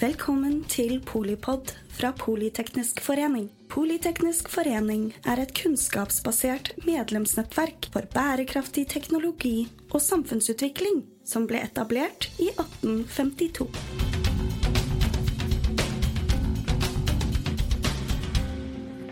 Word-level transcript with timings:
Velkommen 0.00 0.62
til 0.64 0.94
Polipod 1.04 1.74
fra 1.92 2.08
Politeknisk 2.16 3.02
forening. 3.04 3.50
Politeknisk 3.68 4.48
forening 4.48 5.10
er 5.28 5.42
et 5.42 5.52
kunnskapsbasert 5.58 6.70
medlemsnettverk 6.86 7.90
for 7.92 8.08
bærekraftig 8.14 8.86
teknologi 8.94 9.68
og 9.90 10.00
samfunnsutvikling 10.00 11.02
som 11.28 11.44
ble 11.50 11.60
etablert 11.66 12.30
i 12.40 12.48
1852. 12.48 13.68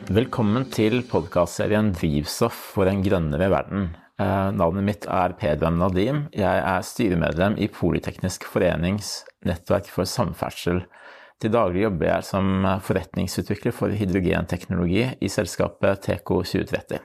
Velkommen 0.09 0.71
til 0.73 1.03
podkastserien 1.05 1.93
'Drivstoff 1.93 2.73
for 2.73 2.89
en 2.89 3.05
grønnere 3.05 3.53
verden'. 3.53 4.08
Eh, 4.19 4.51
navnet 4.51 4.83
mitt 4.83 5.05
er 5.07 5.35
Pedram 5.39 5.77
Nadim. 5.79 6.25
Jeg 6.35 6.63
er 6.67 6.83
styremedlem 6.83 7.55
i 7.63 7.69
Politeknisk 7.71 8.49
forenings 8.51 9.21
nettverk 9.47 9.87
for 9.95 10.11
samferdsel. 10.11 10.83
Til 11.39 11.53
daglig 11.55 11.85
jobber 11.85 12.09
jeg 12.09 12.27
som 12.27 12.67
forretningsutvikler 12.83 13.77
for 13.77 13.95
hydrogenteknologi 13.95 15.05
i 15.23 15.31
selskapet 15.31 16.09
TK2030. 16.09 16.99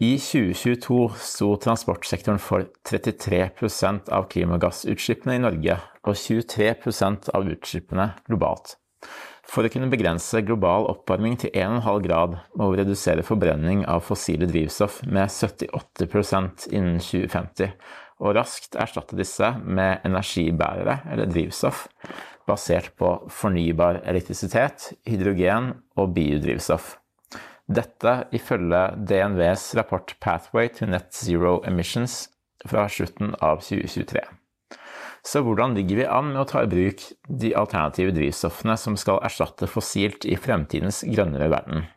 I 0.00 0.14
2022 0.16 1.00
sto 1.20 1.50
transportsektoren 1.60 2.40
for 2.40 2.64
33% 2.88 4.08
av 4.16 4.30
klimagassutslippene 4.32 5.36
i 5.36 5.42
Norge 5.44 5.76
og 6.00 6.16
23% 6.16 7.28
av 7.36 7.50
utslippene 7.52 8.14
globalt. 8.24 8.78
For 9.50 9.66
å 9.66 9.70
kunne 9.72 9.90
begrense 9.90 10.44
global 10.46 10.86
oppvarming 10.92 11.34
til 11.42 11.50
1,5 11.58 12.04
grad 12.04 12.36
må 12.58 12.68
vi 12.70 12.78
redusere 12.84 13.26
forbrenning 13.26 13.82
av 13.90 14.04
fossile 14.06 14.46
drivstoff 14.46 15.00
med 15.10 15.26
78% 15.26 16.68
innen 16.70 17.00
2050, 17.02 17.72
og 18.22 18.36
raskt 18.36 18.78
erstatte 18.78 19.18
disse 19.18 19.50
med 19.64 20.06
energibærere 20.06 21.00
eller 21.10 21.30
drivstoff 21.30 21.88
basert 22.46 22.92
på 22.98 23.12
fornybar 23.30 24.02
elektrisitet, 24.10 24.92
hydrogen 25.08 25.72
og 25.98 26.14
biodrivstoff. 26.14 26.96
Dette 27.70 28.16
ifølge 28.34 28.82
DNVs 29.06 29.70
rapport 29.78 30.14
Pathway 30.22 30.70
to 30.74 30.86
Net 30.90 31.10
Zero 31.14 31.58
Emissions 31.66 32.24
fra 32.66 32.86
slutten 32.90 33.34
av 33.38 33.62
2023. 33.66 34.39
Så 35.26 35.42
hvordan 35.44 35.74
ligger 35.76 36.00
vi 36.00 36.08
an 36.08 36.32
med 36.32 36.42
å 36.42 36.48
ta 36.48 36.64
i 36.64 36.70
bruk 36.70 37.04
de 37.28 37.52
alternative 37.58 38.14
drivstoffene 38.16 38.76
som 38.80 38.96
skal 39.00 39.20
erstatte 39.26 39.68
fossilt 39.68 40.24
i 40.24 40.38
fremtidens 40.40 41.02
grønnere 41.08 41.50
verden? 41.52 41.88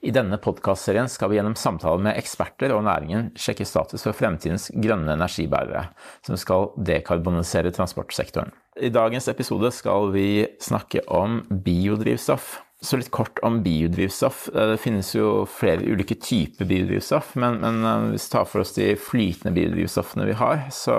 I 0.00 0.12
denne 0.16 0.38
podkastserien 0.40 1.10
skal 1.12 1.28
vi 1.28 1.36
gjennom 1.36 1.58
samtaler 1.60 2.00
med 2.06 2.16
eksperter 2.16 2.72
og 2.72 2.86
næringen 2.86 3.34
sjekke 3.36 3.66
status 3.68 4.06
for 4.06 4.16
fremtidens 4.16 4.70
grønne 4.72 5.12
energibærere, 5.12 5.90
som 6.24 6.40
skal 6.40 6.70
dekarbonisere 6.88 7.72
transportsektoren. 7.76 8.48
I 8.80 8.88
dagens 8.94 9.28
episode 9.28 9.68
skal 9.76 10.08
vi 10.14 10.46
snakke 10.62 11.04
om 11.12 11.42
biodrivstoff. 11.66 12.62
Så 12.80 12.96
litt 12.96 13.10
kort 13.12 13.36
om 13.44 13.58
biodrivstoff. 13.60 14.46
Det 14.54 14.80
finnes 14.80 15.10
jo 15.12 15.42
flere 15.44 15.84
ulike 15.84 16.16
typer 16.16 16.64
biodrivstoff, 16.64 17.34
men, 17.36 17.58
men 17.60 17.84
eh, 17.84 18.06
hvis 18.14 18.30
vi 18.30 18.32
tar 18.38 18.48
for 18.48 18.64
oss 18.64 18.72
de 18.78 18.94
flytende 18.96 19.52
biodrivstoffene 19.52 20.30
vi 20.30 20.38
har, 20.40 20.62
så 20.72 20.96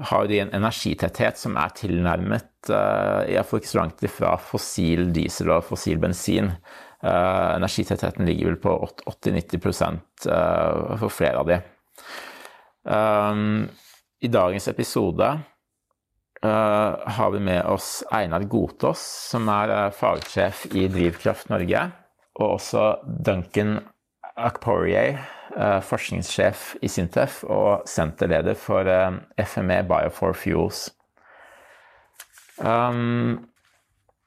har 0.00 0.28
de 0.28 0.40
en 0.42 0.52
energitetthet 0.56 1.38
som 1.38 1.58
er 1.60 1.72
tilnærmet 1.76 2.46
Jeg 3.30 3.44
får 3.48 3.60
ikke 3.60 3.70
så 3.70 3.78
langt 3.78 4.02
ifra 4.04 4.34
fossil 4.36 5.06
diesel 5.16 5.48
og 5.54 5.64
fossil 5.64 6.00
bensin. 6.00 6.50
Uh, 7.00 7.56
energitettheten 7.56 8.26
ligger 8.28 8.50
vel 8.50 8.58
på 8.60 8.74
80-90 9.08 10.00
uh, 10.28 10.96
for 11.00 11.08
flere 11.08 11.40
av 11.40 11.48
de. 11.48 11.60
I 14.20 14.28
dagens 14.32 14.68
episode 14.68 15.26
har 16.40 17.30
vi 17.34 17.40
med 17.44 17.66
oss 17.68 18.00
Einar 18.16 18.46
Godtås, 18.48 19.02
som 19.32 19.48
er 19.52 19.92
fagsjef 19.92 20.62
i 20.72 20.86
Drivkraft 20.88 21.50
Norge, 21.52 21.82
og 22.40 22.54
også 22.56 22.86
Duncan 23.04 23.76
Akporier, 24.36 25.18
uh, 25.56 25.80
forskningssjef 25.82 26.76
i 26.82 26.90
Sintef 26.90 27.42
og 27.44 27.86
senterleder 27.90 28.58
for 28.58 28.86
FME 29.38 29.82
Biofor 29.88 30.36
Fuels. 30.38 30.88
Um, 32.60 33.46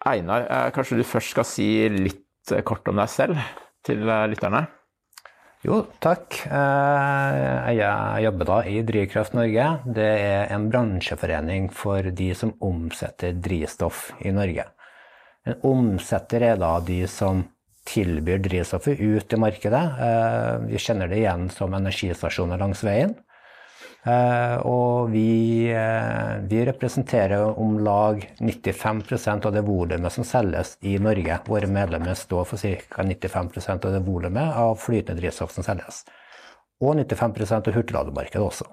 Einar, 0.03 0.47
kanskje 0.75 0.99
du 0.99 1.05
først 1.07 1.31
skal 1.31 1.47
si 1.47 1.67
litt 1.93 2.53
kort 2.67 2.87
om 2.91 2.97
deg 2.99 3.11
selv 3.11 3.39
til 3.85 4.03
lytterne? 4.03 4.65
Jo, 5.63 5.77
takk. 6.03 6.41
Jeg 6.43 8.23
jobber 8.25 8.49
da 8.49 8.57
i 8.67 8.81
Drivkraft 8.83 9.37
Norge. 9.37 9.67
Det 9.95 10.09
er 10.25 10.51
en 10.51 10.65
bransjeforening 10.67 11.69
for 11.71 12.09
de 12.11 12.33
som 12.35 12.51
omsetter 12.59 13.37
drivstoff 13.39 14.09
i 14.27 14.33
Norge. 14.35 14.65
En 15.47 15.55
omsetter 15.67 16.43
er 16.49 16.59
da 16.59 16.73
de 16.83 17.05
som 17.07 17.45
tilbyr 17.87 18.41
drivstoffet 18.43 18.99
ut 18.99 19.27
til 19.29 19.41
markedet. 19.43 19.83
Vi 20.69 20.81
kjenner 20.81 21.11
det 21.11 21.21
igjen 21.21 21.49
som 21.53 21.73
energistasjoner 21.75 22.61
langs 22.61 22.83
veien. 22.85 23.15
Og 24.67 25.11
vi, 25.13 25.71
vi 26.49 26.63
representerer 26.67 27.59
om 27.59 27.77
lag 27.83 28.19
95% 28.39 29.47
av 29.47 29.53
det 29.55 29.63
volumet 29.63 30.11
som 30.11 30.27
selges 30.27 30.75
i 30.83 30.97
Norge. 30.99 31.39
Våre 31.47 31.69
medlemmer 31.71 32.17
står 32.19 32.49
for 32.49 32.59
ca. 32.59 33.03
95% 33.03 33.87
av 33.87 33.95
det 33.95 34.03
volumet 34.03 34.59
av 34.59 34.75
flytende 34.75 35.21
drivstoff 35.21 35.55
som 35.55 35.63
selges. 35.63 36.03
Og 36.83 36.97
95% 36.99 37.69
av 37.69 37.77
hurtiglademarkedet 37.77 38.43
også. 38.43 38.67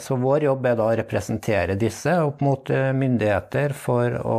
Så 0.00 0.16
vår 0.16 0.46
jobb 0.46 0.66
er 0.68 0.76
da 0.80 0.84
å 0.88 0.96
representere 0.96 1.76
disse 1.76 2.12
opp 2.24 2.40
mot 2.44 2.70
myndigheter 2.72 3.74
for 3.76 4.14
å, 4.20 4.38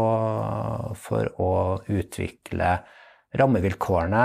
for 0.98 1.30
å 1.42 1.52
utvikle 1.86 2.80
rammevilkårene 3.38 4.24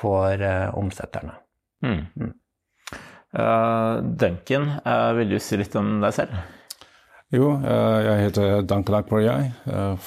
for 0.00 0.42
omsetterne. 0.76 1.36
Mm. 1.84 2.02
Mm. 2.16 2.34
Uh, 3.38 4.02
Duncan, 4.02 4.70
uh, 4.86 5.12
vil 5.12 5.34
du 5.34 5.38
si 5.42 5.58
litt 5.60 5.74
om 5.76 5.98
deg 6.00 6.14
selv? 6.16 6.36
Jo, 7.34 7.50
uh, 7.58 7.98
jeg 8.04 8.28
heter 8.28 8.62
Duncan 8.64 9.00
Akbarjai, 9.00 9.50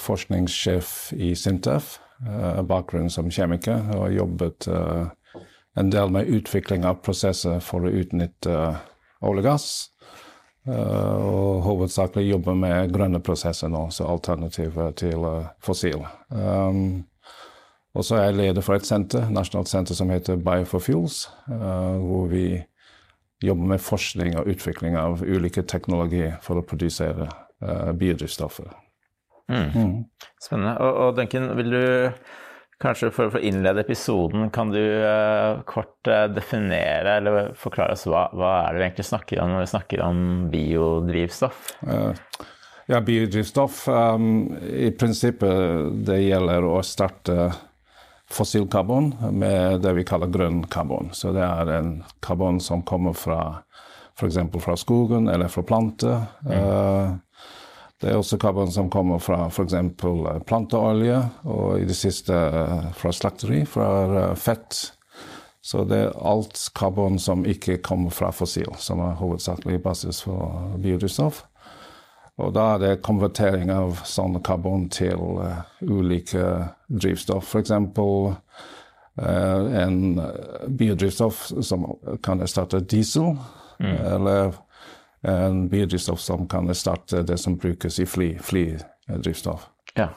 forskningssjef 0.05 0.93
i 1.19 1.33
Sintef. 1.37 1.97
bakgrunn 2.67 3.07
som 3.07 3.29
kjemiker 3.31 3.93
og 3.93 4.01
har 4.01 4.09
jobbet 4.11 4.65
en 5.79 5.89
del 5.89 6.09
med 6.11 6.27
utvikling 6.27 6.83
av 6.83 6.97
prosesser 6.99 7.61
for 7.63 7.87
å 7.87 7.91
utnytte 8.01 8.55
olje 9.23 9.39
og 9.39 9.45
gass. 9.45 9.67
og 10.67 11.61
hovedsakelig 11.63 12.27
jobber 12.27 12.53
med 12.59 12.91
grønne 12.91 13.21
prosesser 13.23 13.71
nå, 13.71 13.87
så 13.89 14.05
alternativer 14.05 14.91
til 14.91 15.23
fossil. 15.63 16.03
Um, 16.27 17.05
og 17.97 18.05
så 18.05 18.19
er 18.19 18.27
jeg 18.29 18.37
leder 18.37 18.65
for 18.65 18.77
et 18.77 18.85
senter, 18.85 19.29
nasjonalt 19.33 19.71
senter 19.71 19.97
som 19.97 20.11
heter 20.13 20.37
Bioforfuels, 20.37 21.23
hvor 21.47 22.27
vi 22.29 22.59
jobber 23.43 23.71
med 23.73 23.81
forskning 23.81 24.35
og 24.39 24.51
utvikling 24.51 24.97
av 24.99 25.23
ulike 25.23 25.63
teknologier 25.67 26.37
for 26.43 26.59
å 26.59 26.65
produsere 26.67 27.29
uh, 27.63 27.91
biodrivstoffer. 27.95 28.69
Mm. 29.49 29.69
Mm. 29.73 29.95
Spennende. 30.41 30.75
Og, 30.83 30.99
og, 31.05 31.15
Duncan, 31.17 31.49
vil 31.57 31.73
du 31.73 31.83
kanskje 32.79 33.09
for, 33.15 33.33
å 33.35 33.43
innlede 33.43 33.83
episoden, 33.83 34.49
kan 34.55 34.71
du 34.71 34.81
uh, 34.81 35.63
kort 35.67 36.11
uh, 36.11 36.27
definere 36.31 37.17
eller 37.19 37.49
forklare 37.59 37.95
oss 37.95 38.05
hva, 38.07 38.27
hva 38.35 38.53
er 38.65 38.75
det 38.75 38.83
vi 38.83 38.87
egentlig 38.89 39.09
snakker 39.09 39.43
om 39.43 39.55
når 39.55 39.65
vi 39.65 39.73
snakker 39.73 40.05
om 40.05 40.21
biodrivstoff? 40.53 41.73
ja, 42.89 42.99
biodrivstoff 43.05 43.83
um, 43.91 44.29
I 44.65 44.89
prinsippet 44.97 46.05
det 46.07 46.23
gjelder 46.23 46.65
å 46.65 46.79
starte 46.85 47.49
fossil 48.33 48.67
karbon 48.69 49.13
med 49.31 49.81
det 49.81 49.93
vi 49.97 50.05
kaller 50.05 50.31
grønn 50.31 50.63
karbon. 50.69 51.09
Så 51.13 51.33
det 51.35 51.45
er 51.45 51.71
en 51.79 51.95
karbon 52.25 52.59
som 52.61 52.83
kommer 52.85 53.17
fra 53.17 53.39
f.eks. 54.19 54.37
fra 54.63 54.77
skogen 54.77 55.27
eller 55.27 55.47
fra 55.47 55.63
planter. 55.63 56.21
Mm. 56.45 57.17
Det 57.99 58.11
er 58.11 58.15
også 58.15 58.39
karbon 58.39 58.71
som 58.71 58.89
kommer 58.91 59.19
fra 59.19 59.47
f.eks. 59.49 59.75
planteolje, 60.47 61.19
og 61.43 61.81
i 61.81 61.87
det 61.87 61.97
siste 61.99 62.37
fra 62.95 63.11
slakteri, 63.15 63.65
fra 63.67 64.31
fett. 64.39 64.77
Så 65.61 65.83
det 65.83 65.97
er 66.05 66.15
alt 66.23 66.61
karbon 66.75 67.19
som 67.19 67.43
ikke 67.43 67.81
kommer 67.83 68.13
fra 68.15 68.31
fossil, 68.31 68.71
som 68.79 69.01
er 69.03 69.19
hovedsakelig 69.19 69.81
basis 69.83 70.23
for 70.23 70.77
biodrivstoff. 70.79 71.43
Og 72.39 72.53
da 72.55 72.65
er 72.73 72.83
det 72.83 73.01
konvertering 73.03 73.71
av 73.73 73.99
sånn 74.07 74.37
karbon 74.45 74.87
til 74.93 75.39
uh, 75.43 75.59
ulike 75.83 76.43
drivstoff. 76.87 77.51
F.eks. 77.51 77.73
Uh, 79.19 79.65
en 79.75 80.21
biodrivstoff 80.79 81.49
som 81.67 81.85
kan 82.23 82.39
erstatte 82.39 82.79
diesel, 82.79 83.33
mm. 83.79 83.97
eller 84.15 84.55
en 85.27 85.65
biodrivstoff 85.67 86.21
som 86.23 86.47
kan 86.47 86.71
erstatte 86.71 87.25
det 87.27 87.37
som 87.43 87.57
brukes 87.59 87.99
i 87.99 88.07
fly, 88.07 88.29
flydrivstoff. 88.39 89.67
Ja. 89.99 90.07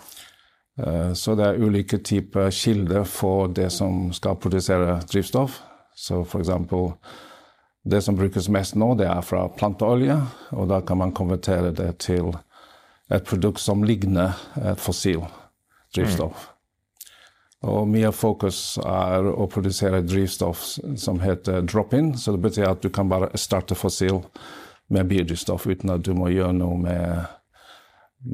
Uh, 0.79 1.11
så 1.19 1.35
det 1.35 1.49
er 1.49 1.59
ulike 1.59 1.99
typer 1.99 2.55
kilder 2.55 3.03
for 3.09 3.51
det 3.51 3.73
som 3.75 4.13
skal 4.15 4.39
produsere 4.39 5.01
drivstoff. 5.11 5.59
Så 5.95 6.23
for 6.25 6.41
eksempel 6.41 6.93
det 7.82 8.02
som 8.02 8.17
brukes 8.17 8.49
mest 8.49 8.76
nå, 8.79 8.94
det 8.94 9.08
er 9.11 9.25
fra 9.26 9.49
planteolje, 9.58 10.17
og 10.55 10.69
da 10.70 10.81
kan 10.87 11.00
man 11.00 11.14
konvertere 11.14 11.73
det 11.75 11.90
til 12.06 12.31
et 13.12 13.26
produkt 13.26 13.61
som 13.61 13.82
ligner 13.84 14.38
et 14.62 14.81
fossil 14.81 15.25
drivstoff. 15.94 16.49
Og 17.62 17.87
mye 17.87 18.11
fokus 18.14 18.79
er 18.82 19.29
å 19.31 19.46
produsere 19.50 20.02
drivstoff 20.02 20.64
som 20.99 21.20
heter 21.23 21.62
drop-in. 21.62 22.11
Så 22.19 22.34
det 22.34 22.43
betyr 22.43 22.73
at 22.73 22.82
du 22.82 22.90
kan 22.90 23.11
bare 23.11 23.31
starte 23.38 23.79
fossil 23.79 24.19
med 24.93 25.06
biodrivstoff 25.11 25.69
uten 25.70 25.94
at 25.94 26.02
du 26.02 26.11
må 26.19 26.32
gjøre 26.32 26.56
noe 26.58 26.81
med, 26.82 27.37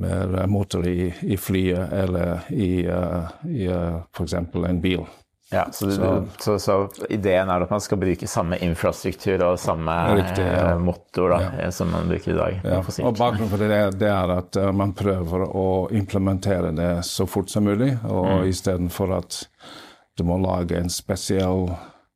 med 0.00 0.38
motor 0.48 0.88
i, 0.88 1.10
i 1.28 1.36
flyet 1.36 1.92
eller 1.92 2.48
i, 2.48 2.86
uh, 2.88 3.28
i 3.44 3.68
uh, 3.68 4.00
f.eks. 4.16 4.38
en 4.38 4.80
bil. 4.80 5.04
Ja, 5.50 5.68
så, 5.72 5.86
du, 5.86 6.26
så, 6.38 6.58
så, 6.58 6.88
ideen 7.08 7.48
er 7.48 7.62
at 7.64 7.70
man 7.70 7.80
skal 7.80 7.98
bruke 7.98 8.26
samme 8.28 8.58
infrastruktur 8.60 9.40
og 9.46 9.54
samme 9.60 9.94
riktig, 10.18 10.44
ja. 10.44 10.74
Eh, 10.74 10.80
motor 10.84 11.32
da, 11.32 11.38
ja. 11.62 11.70
som 11.72 11.88
man 11.92 12.10
bruker 12.10 12.34
i 12.34 12.36
dag. 12.36 12.58
Ja. 12.64 12.82
Og 12.82 13.16
Bakgrunnen 13.16 13.48
for 13.48 13.64
det, 13.64 13.78
det, 13.96 14.10
er 14.12 14.34
at 14.34 14.58
uh, 14.60 14.68
man 14.76 14.92
prøver 14.98 15.46
å 15.48 15.88
implementere 15.96 16.74
det 16.76 16.90
så 17.08 17.24
fort 17.24 17.48
som 17.48 17.64
mulig, 17.64 17.94
og 18.04 18.28
mm. 18.28 18.44
istedenfor 18.52 19.16
at 19.22 19.40
du 20.20 20.26
må 20.28 20.36
lage 20.42 20.76
en 20.76 20.92
spesiell 20.92 21.70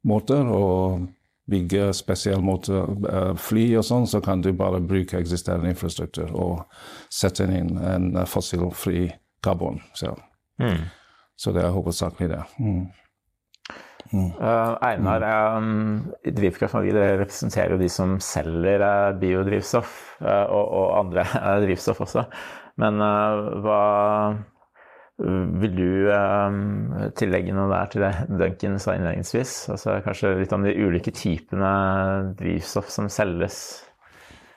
motor 0.04 0.52
og 0.52 1.08
bygge 1.48 1.88
spesiell 1.96 2.44
uh, 2.44 3.32
fly 3.40 3.68
og 3.80 3.88
sånn, 3.88 4.08
så 4.12 4.20
kan 4.20 4.44
du 4.44 4.52
bare 4.52 4.84
bruke 4.84 5.16
eksisterende 5.16 5.72
infrastruktur 5.72 6.36
og 6.36 6.66
sette 7.08 7.48
inn 7.48 7.78
en 7.80 8.26
fossilfri 8.28 9.08
karbon. 9.40 9.80
Så, 9.96 10.12
mm. 10.60 10.82
så 11.32 11.56
det 11.56 11.64
er 11.64 11.72
hovedsakelig 11.72 12.36
det. 12.36 12.44
Mm. 12.60 12.90
Uh, 14.12 14.76
Einar, 14.84 15.24
um, 15.56 16.12
Drivkraft 16.24 16.76
Norge 16.76 17.04
representerer 17.16 17.78
de 17.80 17.88
som 17.88 18.18
selger 18.20 18.84
uh, 18.84 19.12
biodrivstoff, 19.16 19.92
uh, 20.20 20.44
og, 20.52 20.66
og, 20.66 20.88
andre 20.98 21.24
drivstoff 21.64 22.02
også. 22.04 22.26
Men 22.82 22.96
hva 23.62 23.80
vil 25.22 25.74
du 25.76 26.08
tillegge 27.20 27.52
noe 27.54 27.68
der 27.70 27.90
til 27.92 28.02
det 28.02 28.12
Duncan 28.32 28.78
sa 28.80 28.94
innledningsvis? 28.96 29.52
Altså, 29.70 29.98
kanskje 30.02 30.32
litt 30.40 30.54
om 30.56 30.64
de 30.64 30.72
ulike 30.72 31.12
typene 31.14 31.72
drivstoff 32.38 32.88
som 32.90 33.10
selges? 33.12 33.58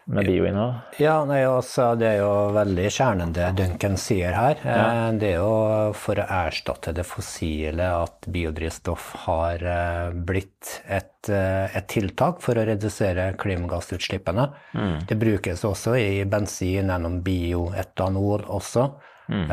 Med 0.06 0.26
bioinnhold? 0.28 0.74
Ja, 1.02 1.16
nei, 1.26 1.42
også, 1.50 1.88
det 2.00 2.08
er 2.14 2.20
jo 2.22 2.34
veldig 2.56 2.86
kjernen 2.94 3.34
det 3.34 3.48
Duncan 3.58 3.98
sier 4.00 4.36
her. 4.38 4.62
Ja. 4.62 4.76
Eh, 4.86 5.08
det 5.22 5.32
er 5.34 5.40
jo 5.42 5.96
for 5.98 6.22
å 6.22 6.28
erstatte 6.38 6.94
det 6.96 7.08
fossile 7.10 7.90
at 8.04 8.30
biodrivstoff 8.32 9.08
har 9.26 9.66
eh, 9.66 10.14
blitt 10.28 10.76
et, 10.86 11.30
eh, 11.30 11.66
et 11.74 11.90
tiltak 11.92 12.44
for 12.46 12.58
å 12.58 12.68
redusere 12.70 13.32
klimagassutslippene. 13.42 14.48
Mm. 14.78 14.96
Det 15.10 15.20
brukes 15.22 15.66
også 15.66 15.98
i 15.98 16.24
bensin 16.30 16.94
gjennom 16.94 17.20
bioetanol 17.26 18.46
også. 18.46 18.90
Mm. 19.26 19.50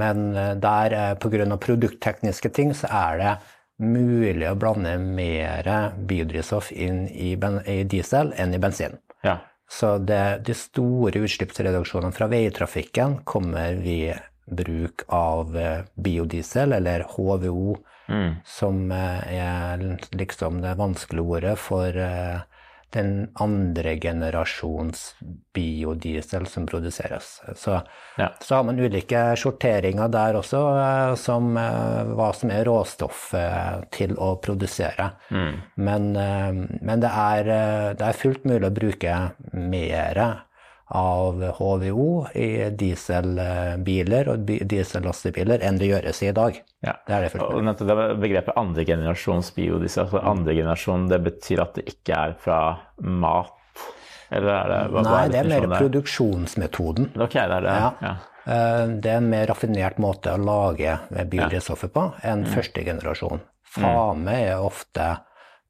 Men 0.00 0.20
der, 0.56 0.94
pga. 1.20 1.56
produkttekniske 1.60 2.48
ting, 2.48 2.70
så 2.72 2.88
er 2.88 3.18
det 3.20 3.32
mulig 3.84 4.46
å 4.48 4.56
blande 4.56 4.94
mer 4.96 5.68
biodrivstoff 6.08 6.70
inn 6.72 7.02
i, 7.10 7.34
i 7.68 7.82
diesel 7.84 8.32
enn 8.40 8.56
i 8.56 8.62
bensin. 8.62 8.96
Ja. 9.24 9.38
Så 9.70 9.96
det, 9.98 10.44
de 10.46 10.54
store 10.54 11.24
utslippsreduksjonene 11.24 12.14
fra 12.14 12.28
veitrafikken 12.30 13.22
kommer 13.26 13.78
ved 13.80 14.20
bruk 14.44 15.06
av 15.08 15.56
eh, 15.56 15.84
biodiesel, 15.94 16.72
eller 16.76 17.06
HVO, 17.14 17.76
mm. 18.08 18.34
som 18.44 18.92
eh, 18.92 19.38
er 19.40 19.84
liksom 20.12 20.60
det 20.62 20.74
vanskelige 20.78 21.38
ordet 21.38 21.54
for 21.58 21.96
eh, 21.96 22.44
den 22.94 23.28
andre 23.42 23.96
generasjons 24.00 25.14
biodiesel 25.54 26.46
som 26.46 26.66
produseres. 26.66 27.42
Så, 27.56 27.80
ja. 28.16 28.28
så, 28.40 28.54
har 28.54 28.64
man 28.68 28.78
ulike 28.80 29.22
sorteringer 29.38 30.08
der 30.12 30.38
også, 30.38 30.62
eh, 30.78 31.14
som 31.20 31.56
eh, 31.60 32.14
hva 32.14 32.30
som 32.36 32.52
er 32.54 32.66
råstoffet 32.68 33.90
til 33.94 34.16
å 34.18 34.34
produsere. 34.42 35.10
Mm. 35.30 35.54
Men, 35.74 36.10
eh, 36.16 36.50
men 36.80 37.04
det, 37.04 37.10
er, 37.10 37.52
det, 37.98 38.08
er, 38.08 38.18
fullt 38.18 38.46
mulig 38.48 38.70
å 38.70 38.74
bruke 38.74 39.20
mer 39.52 40.22
av 40.94 41.40
HVO 41.58 42.10
i 42.38 42.48
dieselbiler 42.78 44.30
og 44.30 44.44
diesellastebiler 44.46 45.64
enn 45.64 45.80
det 45.80 45.90
gjøres 45.90 46.22
i 46.22 46.34
dag. 46.36 46.60
Ja. 46.84 46.94
Det 47.06 47.16
er 47.16 47.24
det 47.24 47.32
fullt. 47.32 47.48
Og 47.48 47.88
det 47.88 48.06
begrepet 48.20 48.58
andregenerasjons 48.60 49.50
biodiesel, 49.56 50.04
altså 50.04 50.20
andre 50.20 50.56
generasjon, 50.56 51.08
det 51.10 51.20
betyr 51.24 51.64
at 51.64 51.78
det 51.78 51.86
ikke 51.94 52.18
er 52.18 52.36
fra 52.44 52.60
mat? 53.00 53.52
Eller 54.34 54.52
er 54.52 54.70
det, 54.70 54.78
hva, 54.92 55.02
Nei, 55.06 55.24
det 55.32 55.40
er 55.40 55.50
mer 55.50 55.66
produksjonsmetoden. 55.74 57.12
Ok, 57.16 57.36
det 57.36 57.58
er 57.58 57.66
det. 57.66 57.74
Ja. 57.80 57.90
ja. 58.04 58.14
Eh, 58.44 58.86
det 59.00 59.12
er 59.12 59.20
en 59.20 59.28
mer 59.32 59.46
raffinert 59.48 60.00
måte 60.02 60.34
å 60.34 60.40
lage 60.40 60.98
biodrivstoffet 61.10 61.92
på 61.94 62.08
enn 62.22 62.44
mm. 62.44 62.50
første 62.56 62.84
generasjon. 62.86 63.44
Fame 63.74 64.34
er 64.44 64.62
ofte 64.62 65.14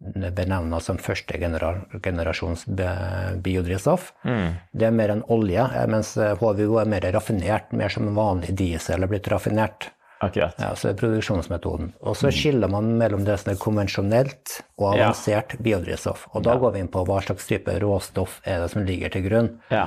benevna 0.05 0.81
som 0.85 0.99
første 1.01 1.39
generasjons 1.39 2.67
biodrivstoff. 2.69 4.11
Mm. 4.27 4.49
Det 4.73 4.89
er 4.89 4.97
mer 4.99 5.15
enn 5.15 5.25
olje, 5.33 5.65
mens 5.89 6.13
HVO 6.19 6.81
er 6.83 6.91
mer 6.91 7.07
raffinert, 7.15 7.73
mer 7.73 7.95
som 7.95 8.11
vanlig 8.17 8.53
diesel 8.59 9.07
er 9.07 9.11
blitt 9.11 9.31
raffinert. 9.33 9.89
Akkurat. 10.25 10.57
Ja, 10.59 10.71
så 10.75 10.89
det 10.89 10.95
er 10.95 11.01
produksjonsmetoden. 11.03 11.93
Og 12.03 12.17
så 12.17 12.31
mm. 12.31 12.35
skiller 12.37 12.71
man 12.73 12.95
mellom 13.01 13.27
det 13.27 13.37
som 13.43 13.53
er 13.53 13.61
konvensjonelt 13.61 14.57
og 14.81 14.87
avansert 14.95 15.55
ja. 15.57 15.61
biodrivstoff. 15.67 16.27
Og 16.33 16.47
da 16.47 16.55
ja. 16.57 16.63
går 16.63 16.75
vi 16.75 16.83
inn 16.85 16.91
på 16.93 17.05
hva 17.09 17.21
slags 17.25 17.49
type 17.51 17.77
råstoff 17.83 18.41
er 18.49 18.65
det 18.65 18.71
som 18.73 18.87
ligger 18.89 19.13
til 19.15 19.27
grunn. 19.29 19.51
Ja. 19.75 19.87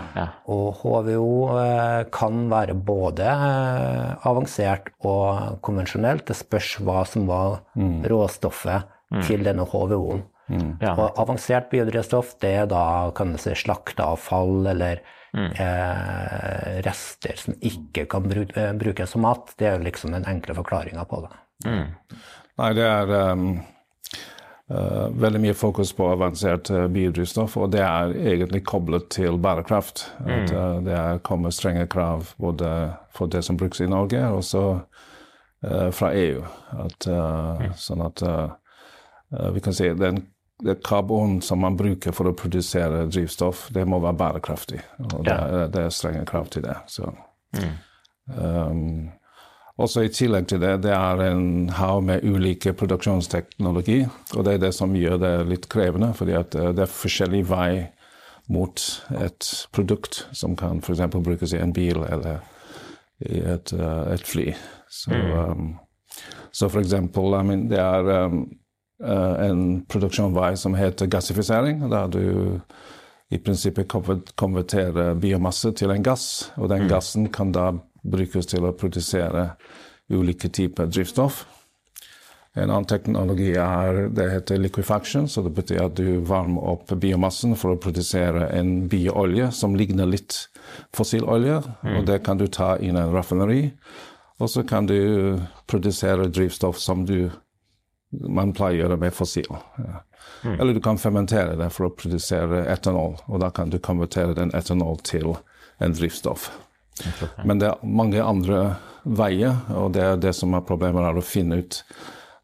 Og 0.53 0.81
HVO 0.83 1.33
eh, 1.63 2.03
kan 2.13 2.47
være 2.53 2.77
både 2.87 3.27
eh, 3.27 4.29
avansert 4.29 4.93
og 5.01 5.59
konvensjonelt. 5.65 6.27
Det 6.29 6.37
spørs 6.37 6.77
hva 6.85 7.03
som 7.09 7.27
var 7.29 7.61
mm. 7.79 8.01
råstoffet 8.11 8.87
mm. 9.13 9.21
til 9.27 9.45
denne 9.47 9.67
HVO-en. 9.67 10.25
Mm. 10.47 10.77
Ja. 10.79 10.93
Og 10.95 11.17
avansert 11.19 11.67
biodrivstoff 11.73 12.37
det 12.43 12.53
er 12.61 12.67
da 12.71 13.11
kan 13.15 13.33
du 13.33 13.41
si, 13.41 13.51
slakteavfall 13.57 14.69
eller 14.71 15.01
mm. 15.37 15.51
eh, 15.51 16.81
rester 16.85 17.39
som 17.39 17.55
ikke 17.61 18.05
kan 18.11 18.27
bru 18.27 18.43
eh, 18.47 18.73
brukes 18.73 19.15
som 19.15 19.23
mat. 19.25 19.53
Det 19.57 19.69
er 19.69 19.85
liksom 19.85 20.13
den 20.15 20.27
enkle 20.27 20.57
forklaringa 20.57 21.05
på 21.09 21.23
det. 21.25 21.33
Mm. 21.69 22.19
Nei, 22.57 22.69
det 22.77 22.85
er 22.89 23.13
um, 23.31 23.47
uh, 24.73 25.07
veldig 25.13 25.41
mye 25.45 25.55
fokus 25.57 25.93
på 25.97 26.09
avansert 26.09 26.71
uh, 26.73 26.85
biodrivstoff, 26.91 27.57
og 27.61 27.71
det 27.73 27.83
er 27.85 28.13
egentlig 28.33 28.63
koblet 28.65 29.09
til 29.13 29.37
bærekraft. 29.41 30.07
At 30.25 30.53
uh, 30.53 30.79
det 30.85 30.95
er 30.97 31.25
kommet 31.25 31.57
strenge 31.57 31.85
krav 31.89 32.33
både 32.41 32.71
for 33.13 33.29
det 33.29 33.43
som 33.45 33.57
brukes 33.57 33.81
i 33.85 33.89
Norge, 33.89 34.23
og 34.27 34.43
også 34.43 34.63
fra 35.97 36.11
EU. 36.13 36.43
At, 36.77 37.07
mm. 37.09 37.71
Sånn 37.81 38.03
at 38.05 38.21
Eh, 39.31 39.51
vi 39.51 39.59
kan 39.59 39.73
si 39.73 39.89
den, 39.89 40.21
det 40.63 40.83
karbon 40.83 41.41
som 41.41 41.59
man 41.61 41.77
bruker 41.77 42.11
for 42.15 42.29
å 42.29 42.35
produsere 42.37 43.05
drivstoff, 43.05 43.67
det 43.73 43.85
må 43.85 43.99
være 44.01 44.17
bærekraftig. 44.17 44.79
Og 45.11 45.21
det, 45.25 45.35
er, 45.35 45.69
det 45.73 45.83
er 45.85 45.93
strenge 45.93 46.25
krav 46.29 46.49
til 46.53 46.65
det. 46.65 46.75
Så. 46.89 47.11
Mm. 47.53 47.75
Um, 48.37 48.81
også 49.77 50.07
I 50.07 50.09
tillegg 50.13 50.47
til 50.49 50.61
det, 50.63 50.73
det 50.87 50.95
er 50.97 51.21
en 51.27 51.69
hav 51.77 52.01
med 52.05 52.25
ulike 52.25 52.73
produksjonsteknologi. 52.73 53.99
Og 54.33 54.47
det 54.47 54.57
er 54.57 54.65
det 54.65 54.73
som 54.73 54.97
gjør 54.97 55.21
det 55.21 55.33
litt 55.51 55.69
krevende, 55.69 56.09
fordi 56.17 56.33
at 56.39 56.57
det 56.57 56.87
er 56.87 56.95
forskjellig 56.97 57.43
vei 57.51 57.71
mot 58.49 58.81
et 59.19 59.53
produkt 59.75 60.23
som 60.33 60.55
kan 60.57 60.79
f.eks. 60.81 61.05
brukes 61.13 61.53
i 61.53 61.61
en 61.61 61.75
bil 61.75 62.01
eller 62.07 62.41
i 63.21 63.43
et, 63.45 63.73
uh, 63.77 64.07
et 64.09 64.25
fly. 64.25 64.53
Så, 64.89 65.13
mm. 65.13 65.33
um, 65.37 65.75
så 66.55 66.69
for 66.71 66.81
eksempel, 66.81 67.35
I 67.37 67.43
mean, 67.45 67.67
det 67.69 67.77
er 67.77 68.25
um, 68.25 68.47
Eh, 68.49 68.66
en 68.99 69.83
produksjonsvei 69.85 70.55
som 70.57 70.73
heter 70.73 71.09
gassifisering, 71.11 71.83
der 71.91 72.07
du 72.09 72.23
i 73.29 73.37
prinsippet 73.37 73.91
konverterer 74.39 75.17
biomasse 75.19 75.73
til 75.75 75.91
en 75.93 76.03
gass. 76.03 76.49
Og 76.57 76.71
den 76.71 76.85
mm. 76.85 76.89
gassen 76.91 77.27
kan 77.33 77.51
da 77.55 77.73
brukes 78.07 78.47
til 78.47 78.65
å 78.65 78.73
produsere 78.77 79.51
ulike 80.09 80.49
typer 80.49 80.87
drivstoff. 80.87 81.43
En 82.57 82.71
annen 82.71 82.87
teknologi 82.89 83.51
er 83.61 84.07
det 84.17 84.31
heter 84.31 84.57
liquefaction, 84.57 85.27
så 85.29 85.43
det 85.45 85.51
betyr 85.59 85.83
at 85.83 85.97
du 85.99 86.23
varmer 86.25 86.71
opp 86.71 86.93
biomassen 86.97 87.53
for 87.59 87.75
å 87.75 87.81
produsere 87.81 88.47
en 88.55 88.87
bioolje 88.89 89.51
som 89.53 89.75
ligner 89.77 90.09
litt 90.09 90.47
fossilolje. 90.95 91.59
Mm. 91.83 91.97
Og 91.99 92.07
det 92.07 92.21
kan 92.25 92.39
du 92.39 92.47
ta 92.49 92.75
inn 92.81 92.97
en 92.97 93.13
raffineri. 93.13 93.67
Og 94.41 94.49
så 94.49 94.63
kan 94.65 94.87
du 94.89 95.37
produsere 95.69 96.31
drivstoff 96.33 96.79
som 96.81 97.05
du 97.05 97.29
man 98.09 98.53
pleier 98.55 98.77
å 98.77 98.81
gjøre 98.85 98.99
med 99.01 99.15
fossil. 99.15 99.49
Ja. 99.81 100.01
Mm. 100.43 100.59
Eller 100.59 100.73
du 100.73 100.81
kan 100.83 100.99
fermentere 101.01 101.55
det 101.59 101.69
for 101.75 101.87
å 101.87 101.95
produsere 101.95 102.63
etanol, 102.71 103.17
og 103.27 103.41
da 103.43 103.49
kan 103.53 103.71
du 103.73 103.79
konvertere 103.83 104.35
den 104.37 104.53
etanol 104.55 104.99
til 105.07 105.35
en 105.83 105.95
drivstoff. 105.95 106.49
Men 107.45 107.61
det 107.61 107.71
er 107.71 107.83
mange 107.85 108.23
andre 108.23 108.61
veier, 109.03 109.59
og 109.75 109.93
det 109.95 110.03
er 110.03 110.21
det 110.21 110.33
som 110.35 110.55
er 110.57 110.65
problemet, 110.67 111.03
er 111.03 111.19
å 111.19 111.25
finne 111.25 111.61
ut 111.61 111.81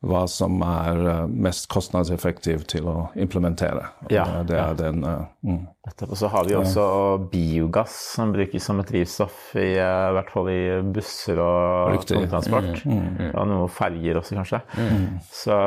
hva 0.03 0.25
som 0.27 0.59
er 0.67 0.97
uh, 1.07 1.27
mest 1.27 1.69
kostnadseffektivt 1.71 2.67
til 2.75 2.87
å 2.91 2.95
implementere. 3.15 3.85
Ja, 4.11 4.25
det, 4.43 4.57
er 4.57 4.73
ja. 4.73 4.73
den, 4.75 5.03
uh, 5.07 5.23
mm. 5.47 5.61
Og 6.07 6.15
så 6.15 6.29
har 6.31 6.47
vi 6.47 6.55
også 6.55 6.83
biogass 7.31 7.95
som 8.15 8.31
brukes 8.35 8.63
som 8.63 8.79
et 8.79 8.87
drivstoff, 8.87 9.49
i, 9.59 9.73
i 9.75 10.13
hvert 10.15 10.29
fall 10.31 10.47
i 10.51 10.59
busser 10.95 11.39
og 11.43 11.89
Riktig. 11.97 12.17
tungtransport. 12.21 12.85
Mm, 12.87 13.33
Og 13.33 13.49
noen 13.49 13.71
ferger 13.71 14.19
også, 14.21 14.37
kanskje. 14.39 14.61
Så 15.27 15.57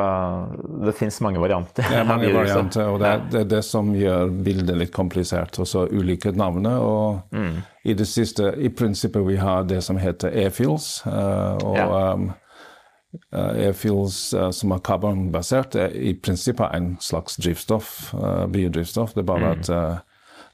det 0.87 0.95
fins 0.97 1.19
mange 1.21 1.41
varianter. 1.41 1.85
Det 1.85 1.99
er 2.01 2.09
mange 2.09 2.31
varianter, 2.33 2.89
og 2.89 2.97
det 3.03 3.11
er, 3.11 3.21
det 3.29 3.43
er 3.43 3.51
det 3.57 3.61
som 3.67 3.93
gjør 3.93 4.33
bildet 4.47 4.81
litt 4.81 4.93
komplisert. 4.95 5.61
Og 5.61 5.69
så 5.69 5.85
ulike 5.93 6.33
navner. 6.33 6.81
Og 6.81 7.37
i 7.85 7.93
det 7.97 8.09
siste, 8.09 8.55
i 8.57 8.73
prinsippet, 8.73 9.21
vi 9.27 9.37
har 9.37 9.69
det 9.69 9.83
som 9.85 10.01
heter 10.01 10.33
e-fuels. 10.45 10.89
og 11.05 11.77
Ja. 11.77 12.13
um, 12.17 12.31
uh, 13.33 13.53
e-fuels 13.67 14.33
uh, 14.33 14.49
som 14.51 14.71
er 14.75 14.79
karbonbasert, 14.83 15.75
er 15.75 15.95
i 15.95 16.13
prinsippet 16.13 16.73
en 16.75 16.97
slags 17.01 17.37
drivstoff, 17.41 18.13
uh, 18.13 18.45
biodrivstoff. 18.51 19.13
Det 19.15 19.23
er 19.23 19.29
bare 19.31 19.51
at 19.55 19.69
uh, 19.69 19.97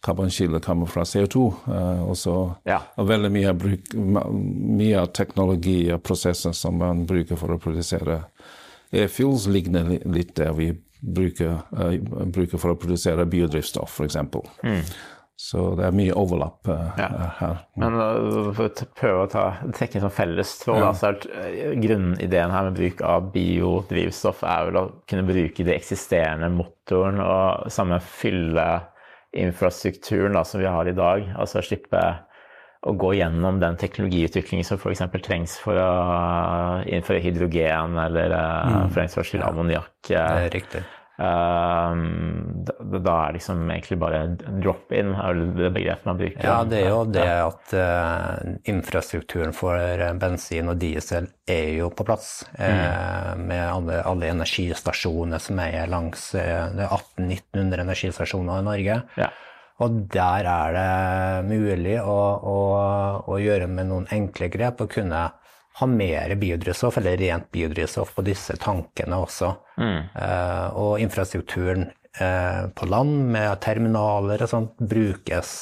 karbonkilder 0.03 0.59
kommer 0.59 0.85
fra 0.91 1.03
CO2. 1.07 1.45
uh, 1.67 2.03
og 2.09 2.17
så 2.17 2.37
Ja. 2.67 2.79
og 2.97 3.07
veldig 3.07 3.31
mye, 3.31 3.53
bruk, 3.53 3.93
mye 3.95 5.05
teknologi 5.13 5.91
og 5.93 6.03
prosesser 6.03 6.51
som 6.53 6.77
man 6.77 7.05
bruker 7.05 7.35
for 7.39 7.55
å 7.55 7.59
produsere 7.59 8.23
e-fuels, 8.93 9.47
ligner 9.47 9.99
litt 10.05 10.35
det 10.35 10.51
vi 10.57 10.73
bruker, 11.03 11.63
eh, 11.79 11.97
bruker 12.31 12.57
for 12.61 12.71
å 12.71 12.77
produsere 12.79 13.25
biodrivstoff, 13.25 13.99
f.eks. 13.99 14.15
Så 15.43 15.63
det 15.75 15.83
er 15.83 15.95
mye 15.95 16.13
overlapp 16.15 16.69
uh, 16.71 16.93
Ja. 16.95 17.09
her. 17.39 17.57
Men 17.79 17.97
uh, 17.99 18.51
for 18.55 18.69
å 18.69 18.85
prøve 18.95 19.25
å 19.25 19.31
ta, 19.31 19.43
trekke 19.75 19.99
en 19.99 20.05
sånn 20.05 20.15
felles 20.15 20.53
tråd, 20.61 20.79
da, 20.85 20.93
så 20.95 21.11
grunnideen 21.83 22.53
her 22.53 22.69
med 22.69 22.77
bruk 22.77 23.03
av 23.03 23.27
biodrivstoff 23.33 24.45
er 24.47 24.69
vel 24.69 24.79
å 24.79 24.85
kunne 25.09 25.27
bruke 25.27 25.65
de 25.67 25.75
eksisterende 25.75 26.47
motoren 26.53 27.19
og 27.23 27.67
samme 27.73 27.99
infrastrukturen 29.33 30.37
da, 30.37 30.45
som 30.47 30.61
vi 30.61 30.69
har 30.69 30.87
i 30.87 30.95
dag. 30.95 31.27
Altså 31.35 31.63
slippe 31.65 32.05
å 32.83 32.95
gå 32.99 33.13
gjennom 33.17 33.59
den 33.59 33.75
teknologiutviklingen 33.79 34.67
som 34.67 34.79
f.eks. 34.79 35.03
trengs 35.23 35.59
for 35.59 35.79
å 35.79 35.91
innføre 36.87 37.23
hydrogen, 37.23 37.99
eller 37.99 38.31
mm. 38.35 38.91
for 38.91 39.01
den 39.01 39.11
saks 39.11 39.31
skyld 39.31 39.47
ammoniakk. 39.47 39.95
Det 40.07 40.19
er 40.19 40.51
riktig. 40.55 40.83
Um, 41.23 42.65
da, 42.65 43.13
er 43.27 43.35
liksom 43.37 43.61
egentlig 43.71 43.95
bare 44.01 44.23
drop-in 44.35 45.13
er 45.15 45.37
det 45.55 45.69
begrepet 45.75 46.07
man 46.09 46.17
bruker. 46.19 46.41
Ja, 46.43 46.57
det 46.67 46.81
er 46.81 46.89
jo 46.89 47.03
det 47.07 47.27
at 47.29 47.75
eh, 47.79 48.49
infrastrukturen 48.73 49.55
for 49.55 49.77
eh, 49.79 50.11
bensin 50.19 50.71
og 50.73 50.81
diesel 50.81 51.29
er 51.47 51.69
jo 51.77 51.87
på 51.95 52.05
plass. 52.07 52.43
eh, 52.57 53.29
med 53.39 53.61
alle, 53.61 54.01
alle 54.09 54.33
energistasjoner 54.33 55.39
som 55.43 55.61
er 55.63 55.87
langs 55.91 56.31
Det 56.33 56.43
er 56.43 56.91
1800-1900 56.91 57.85
energistasjoner 57.85 58.59
i 58.59 58.67
Norge. 58.67 58.99
Ja. 59.21 59.29
Og 59.83 60.03
der 60.11 60.49
er 60.49 60.75
det 60.75 61.47
mulig 61.53 61.95
å, 62.03 62.19
å, 62.51 62.59
å 63.31 63.39
gjøre 63.39 63.69
med 63.71 63.89
noen 63.93 64.11
enkle 64.11 64.51
grep 64.51 64.83
og 64.83 64.91
kunne 64.97 65.23
ha 65.73 65.85
mer 65.89 66.35
biodrivstoff, 66.35 66.97
eller 66.97 67.17
rent 67.17 67.51
biodrivstoff, 67.51 68.15
på 68.15 68.21
disse 68.21 68.55
tankene 68.61 69.17
også. 69.25 69.49
Eh, 70.21 70.67
og 70.77 70.99
infrastrukturen 71.01 71.87
eh, 72.19 72.65
på 72.75 72.89
land 72.89 73.31
med 73.33 73.61
terminaler 73.63 74.45
og 74.45 74.51
sånt 74.51 74.77
brukes, 74.77 75.55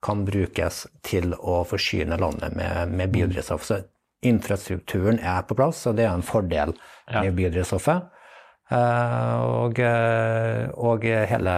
kan 0.00 0.24
brukes 0.24 0.86
til 1.04 1.34
å 1.36 1.60
forsyne 1.68 2.16
landet 2.20 2.56
med, 2.56 2.94
med 2.96 3.12
biodrivstoff. 3.12 3.66
Så 3.68 3.82
infrastrukturen 4.24 5.20
er 5.20 5.44
på 5.48 5.56
plass, 5.58 5.84
og 5.90 5.98
det 5.98 6.06
er 6.06 6.14
en 6.14 6.24
fordel 6.24 6.72
med 7.12 7.36
biodrivstoffet. 7.36 8.08
Eh, 8.70 9.36
og, 9.44 9.84
og 10.80 11.04
hele 11.04 11.56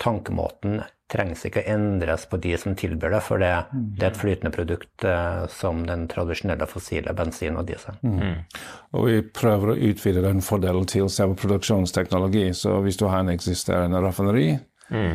tankemåten 0.00 0.80
trengs 1.12 1.44
ikke 1.46 1.62
å 1.62 1.68
endres 1.74 2.24
på 2.30 2.40
de 2.42 2.56
som 2.60 2.76
tilbyr 2.78 3.12
det, 3.14 3.20
for 3.26 3.42
det, 3.42 3.52
det 3.72 4.06
er 4.06 4.10
et 4.12 4.20
flytende 4.20 4.52
produkt 4.54 5.04
eh, 5.04 5.44
som 5.52 5.84
den 5.88 6.06
tradisjonelle 6.10 6.68
fossile 6.70 7.14
bensin 7.16 7.58
og 7.60 7.68
diesel. 7.68 7.98
Og 8.96 9.08
vi 9.08 9.20
prøver 9.22 9.74
å 9.74 9.78
utvide 9.92 10.24
den 10.24 10.42
fordelen 10.44 10.88
til 10.88 11.10
selve 11.12 11.36
produksjonsteknologi. 11.42 12.50
Så 12.56 12.78
hvis 12.84 13.00
du 13.00 13.06
har 13.08 13.22
en 13.22 13.32
eksisterende 13.32 14.00
raffineri, 14.02 14.54
mm. 14.92 15.14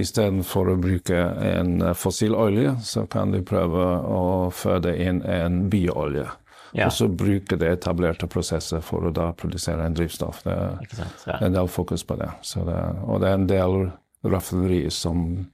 istedenfor 0.00 0.72
å 0.72 0.76
bruke 0.80 1.22
en 1.52 1.80
eh, 1.82 1.96
fossil 1.98 2.36
olje, 2.36 2.76
så 2.84 3.06
kan 3.10 3.32
du 3.34 3.42
prøve 3.46 3.86
å 4.04 4.22
føde 4.54 4.96
inn 4.96 5.22
en 5.22 5.66
bioolje. 5.72 6.28
Ja. 6.72 6.86
Og 6.86 6.92
så 6.94 7.08
bruke 7.08 7.56
det 7.58 7.66
etablerte 7.66 8.28
prosesser 8.30 8.82
for 8.84 9.08
å 9.08 9.10
da 9.14 9.32
produsere 9.34 9.86
en 9.86 9.96
drivstoff. 9.96 10.44
Det 10.44 10.52
er 10.52 11.08
Ja. 11.26 11.38
en 11.40 11.52
del 11.52 11.66
fokus 11.68 12.04
på 12.04 12.16
det. 12.16 12.30
Så 12.42 12.64
det 12.64 12.78
og 13.02 13.20
det 13.20 13.28
er 13.28 13.34
en 13.34 13.46
del 13.46 13.90
raffinerier 14.24 14.92
som 14.92 15.50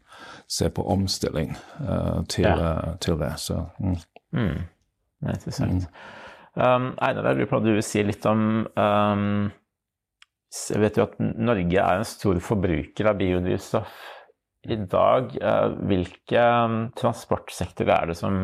ser 0.49 0.73
på 0.75 0.85
omstilling 0.93 1.53
eh, 1.81 2.23
til, 2.31 2.47
eh, 2.47 2.95
til 3.03 3.19
det. 3.21 3.33
Så, 3.43 3.61
mm. 3.79 3.97
Det 5.17 5.31
er 5.31 5.39
interessant. 5.39 5.89
Um, 6.57 6.93
Einar, 7.05 7.29
jeg 7.29 7.37
lurer 7.37 7.49
på 7.51 7.59
om 7.59 7.65
du 7.67 7.75
vil 7.75 7.85
si 7.85 8.01
litt 8.01 8.25
om 8.31 8.65
um, 8.65 9.25
Jeg 10.71 10.81
vet 10.81 10.97
jo 10.97 11.05
at 11.05 11.19
Norge 11.21 11.83
er 11.83 11.99
en 11.99 12.09
stor 12.09 12.39
forbruker 12.41 13.11
av 13.11 13.19
biodrivstoff 13.21 13.99
i 14.65 14.79
dag. 14.89 15.35
Uh, 15.37 15.77
hvilke 15.91 16.47
um, 16.65 16.79
transportsektorer 16.97 17.93
er 17.99 18.11
det 18.13 18.17
som, 18.23 18.39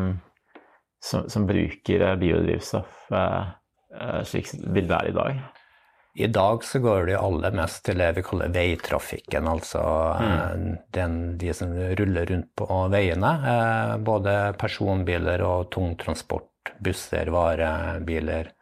som, 1.01 1.25
som 1.31 1.49
bruker 1.49 2.05
biodrivstoff 2.21 3.09
uh, 3.15 3.49
uh, 3.97 4.21
slik 4.29 4.53
det 4.61 4.85
er 4.91 5.09
i 5.09 5.17
dag? 5.17 5.43
I 6.15 6.27
dag 6.29 6.63
så 6.63 6.79
går 6.79 7.05
det 7.07 7.13
jo 7.15 7.21
aller 7.25 7.55
mest 7.57 7.81
til 7.87 7.97
det 7.97 8.11
vi 8.17 8.23
kaller 8.25 8.51
veitrafikken, 8.53 9.47
altså 9.49 9.81
mm. 10.21 10.65
den, 10.93 11.15
de 11.41 11.53
som 11.57 11.73
ruller 11.73 12.29
rundt 12.29 12.51
på 12.59 12.67
veiene. 12.93 13.31
eh, 13.53 13.93
Både 13.97 14.35
personbiler 14.61 15.41
og 15.41 15.71
tungtransport, 15.73 16.75
busser, 16.85 17.33
varebiler. 17.33 18.53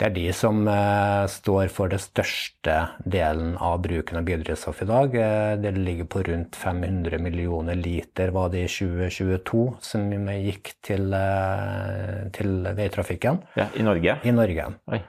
Det 0.00 0.06
er 0.06 0.12
de 0.16 0.30
som 0.32 0.62
eh, 0.64 1.26
står 1.28 1.68
for 1.68 1.90
det 1.92 1.98
største 2.00 2.74
delen 3.04 3.50
av 3.60 3.82
bruken 3.84 4.16
av 4.16 4.24
biodrivstoff 4.24 4.78
i 4.80 4.86
dag. 4.88 5.12
Eh, 5.12 5.56
det 5.60 5.74
ligger 5.76 6.06
på 6.08 6.22
rundt 6.24 6.56
500 6.56 7.18
millioner 7.20 7.76
liter 7.76 8.30
var 8.32 8.48
det 8.48 8.62
i 8.64 8.70
2022 8.72 9.64
som 9.84 10.06
gikk 10.30 10.70
til, 10.88 11.12
eh, 11.12 12.30
til 12.32 12.64
veitrafikken 12.78 13.42
Ja, 13.60 13.66
I 13.76 13.84
Norge? 13.84 14.14
i 14.24 14.32
Norge. 14.32 14.70
Oi. 14.88 15.02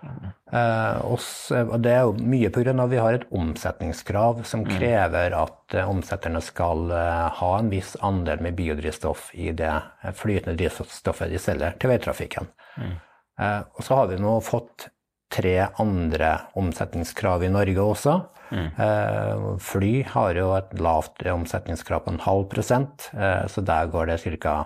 Eh, 0.52 0.98
og 1.08 1.78
det 1.80 1.94
er 1.94 2.02
jo 2.02 2.18
mye 2.20 2.50
pga. 2.52 2.74
at 2.84 2.92
vi 2.92 3.00
har 3.00 3.14
et 3.14 3.30
omsetningskrav 3.32 4.44
som 4.44 4.66
krever 4.68 5.32
at 5.32 5.78
omsetterne 5.86 6.42
skal 6.44 6.92
ha 6.92 7.54
en 7.60 7.72
viss 7.72 7.96
andel 8.04 8.44
med 8.44 8.60
biodrivstoff 8.60 9.32
i 9.40 9.54
det 9.56 9.72
flytende 10.20 10.58
drivstoffet 10.60 11.32
de 11.32 11.40
selger 11.40 11.80
til 11.80 11.94
veitrafikken. 11.96 12.52
Eh, 12.76 13.00
og 13.42 13.82
så 13.82 13.96
har 13.98 14.10
vi 14.12 14.20
nå 14.22 14.36
fått 14.46 14.92
tre 15.32 15.56
andre 15.82 16.34
omsetningskrav 16.60 17.44
i 17.44 17.50
Norge 17.50 17.82
også. 17.82 18.16
Eh, 18.52 19.58
fly 19.64 19.94
har 20.12 20.36
jo 20.36 20.52
et 20.58 20.74
lavt 20.80 21.24
omsetningskrav 21.32 22.04
på 22.06 22.16
en 22.16 22.24
halv 22.26 22.50
prosent, 22.52 23.10
eh, 23.14 23.48
så 23.48 23.64
der 23.64 23.88
går 23.92 24.12
det 24.12 24.22
ca. 24.44 24.66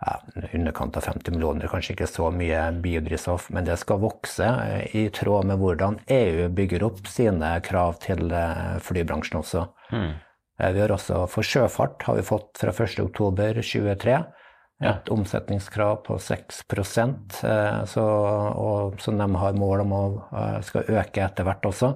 Ja, 0.00 0.14
underkant 0.56 0.96
av 0.96 1.04
50 1.04 1.34
millioner, 1.34 1.68
kanskje 1.68 1.92
ikke 1.92 2.06
så 2.08 2.30
mye 2.32 2.70
biodrivstoff, 2.80 3.50
men 3.52 3.66
det 3.66 3.76
skal 3.82 4.00
vokse 4.00 4.46
eh, 4.48 4.94
i 4.96 5.02
tråd 5.12 5.44
med 5.50 5.60
hvordan 5.60 5.98
EU 6.08 6.48
bygger 6.56 6.86
opp 6.86 7.04
sine 7.06 7.52
krav 7.60 7.98
til 8.00 8.32
eh, 8.32 8.78
flybransjen 8.80 9.42
også. 9.42 9.66
Mm. 9.92 10.14
Vi 10.60 10.80
har 10.80 10.92
også 10.92 11.26
For 11.32 11.44
sjøfart 11.44 12.02
har 12.04 12.16
vi 12.18 12.24
fått 12.24 12.58
fra 12.60 12.72
1.10.2023 12.72 14.16
et 14.80 15.08
omsetningskrav 15.12 15.96
på 16.06 16.16
6 16.18 16.62
eh, 17.44 17.84
så, 17.84 18.04
og, 18.04 19.00
som 19.00 19.18
de 19.18 19.34
har 19.42 19.58
mål 19.58 19.84
om 19.84 19.92
å 19.92 20.04
eh, 20.32 20.56
skal 20.64 20.88
øke 20.88 21.24
etter 21.24 21.44
hvert 21.44 21.68
også. 21.68 21.94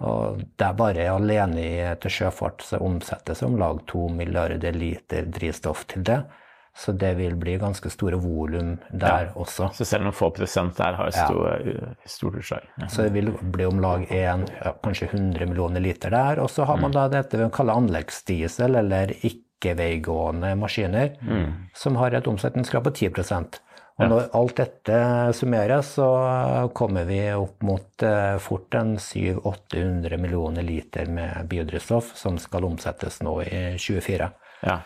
Og 0.00 0.40
det 0.56 0.64
er 0.64 0.76
bare 0.76 1.10
alene 1.12 1.60
i, 1.60 1.78
til 2.00 2.14
sjøfart 2.14 2.64
så 2.64 2.78
omsettes 2.80 3.42
om 3.44 3.58
lag 3.60 3.82
2 3.90 4.06
milliarder 4.16 4.72
liter 4.72 5.28
drivstoff 5.28 5.84
til 5.92 6.06
det. 6.08 6.22
Så 6.78 6.92
det 6.94 7.10
vil 7.18 7.34
bli 7.36 7.56
ganske 7.58 7.90
store 7.90 8.16
volum 8.22 8.76
der 8.94 9.32
også. 9.34 9.72
Så 9.74 9.84
selv 9.88 10.06
noen 10.06 10.14
få 10.14 10.30
prosent 10.30 10.76
der 10.78 10.94
har 10.94 11.10
stor, 11.10 11.64
stort 12.06 12.38
utslag. 12.38 12.68
Ja. 12.78 12.86
Så 12.86 13.08
det 13.08 13.16
vil 13.16 13.32
bli 13.42 13.66
om 13.66 13.80
lag 13.82 14.04
1, 14.14 14.44
kanskje 14.84 15.10
100 15.10 15.50
millioner 15.50 15.82
liter 15.82 16.14
der. 16.14 16.38
Og 16.38 16.52
så 16.54 16.68
har 16.70 16.78
man 16.78 16.94
da 16.94 17.08
dette 17.10 17.40
vi 17.40 17.50
kaller 17.52 17.82
anleggsdiesel, 17.82 18.78
eller 18.78 19.10
ikke-veigående 19.58 20.54
maskiner, 20.58 21.16
som 21.74 21.98
har 21.98 22.14
et 22.14 22.28
omsetningskrav 22.30 22.86
på 22.86 22.94
10% 23.10 23.58
Og 23.98 24.10
når 24.12 24.28
alt 24.38 24.60
dette 24.60 24.98
summeres, 25.34 25.88
så 25.98 26.08
kommer 26.78 27.06
vi 27.08 27.18
opp 27.34 27.64
mot 27.66 28.02
eh, 28.06 28.36
fort 28.38 28.74
en 28.78 28.94
700-800 29.02 30.20
millioner 30.22 30.62
liter 30.62 31.10
med 31.10 31.48
biodrivstoff 31.50 32.12
som 32.14 32.38
skal 32.38 32.68
omsettes 32.68 33.18
nå 33.26 33.40
i 33.42 33.62
2024. 33.74 34.28
Ja. 34.62 34.76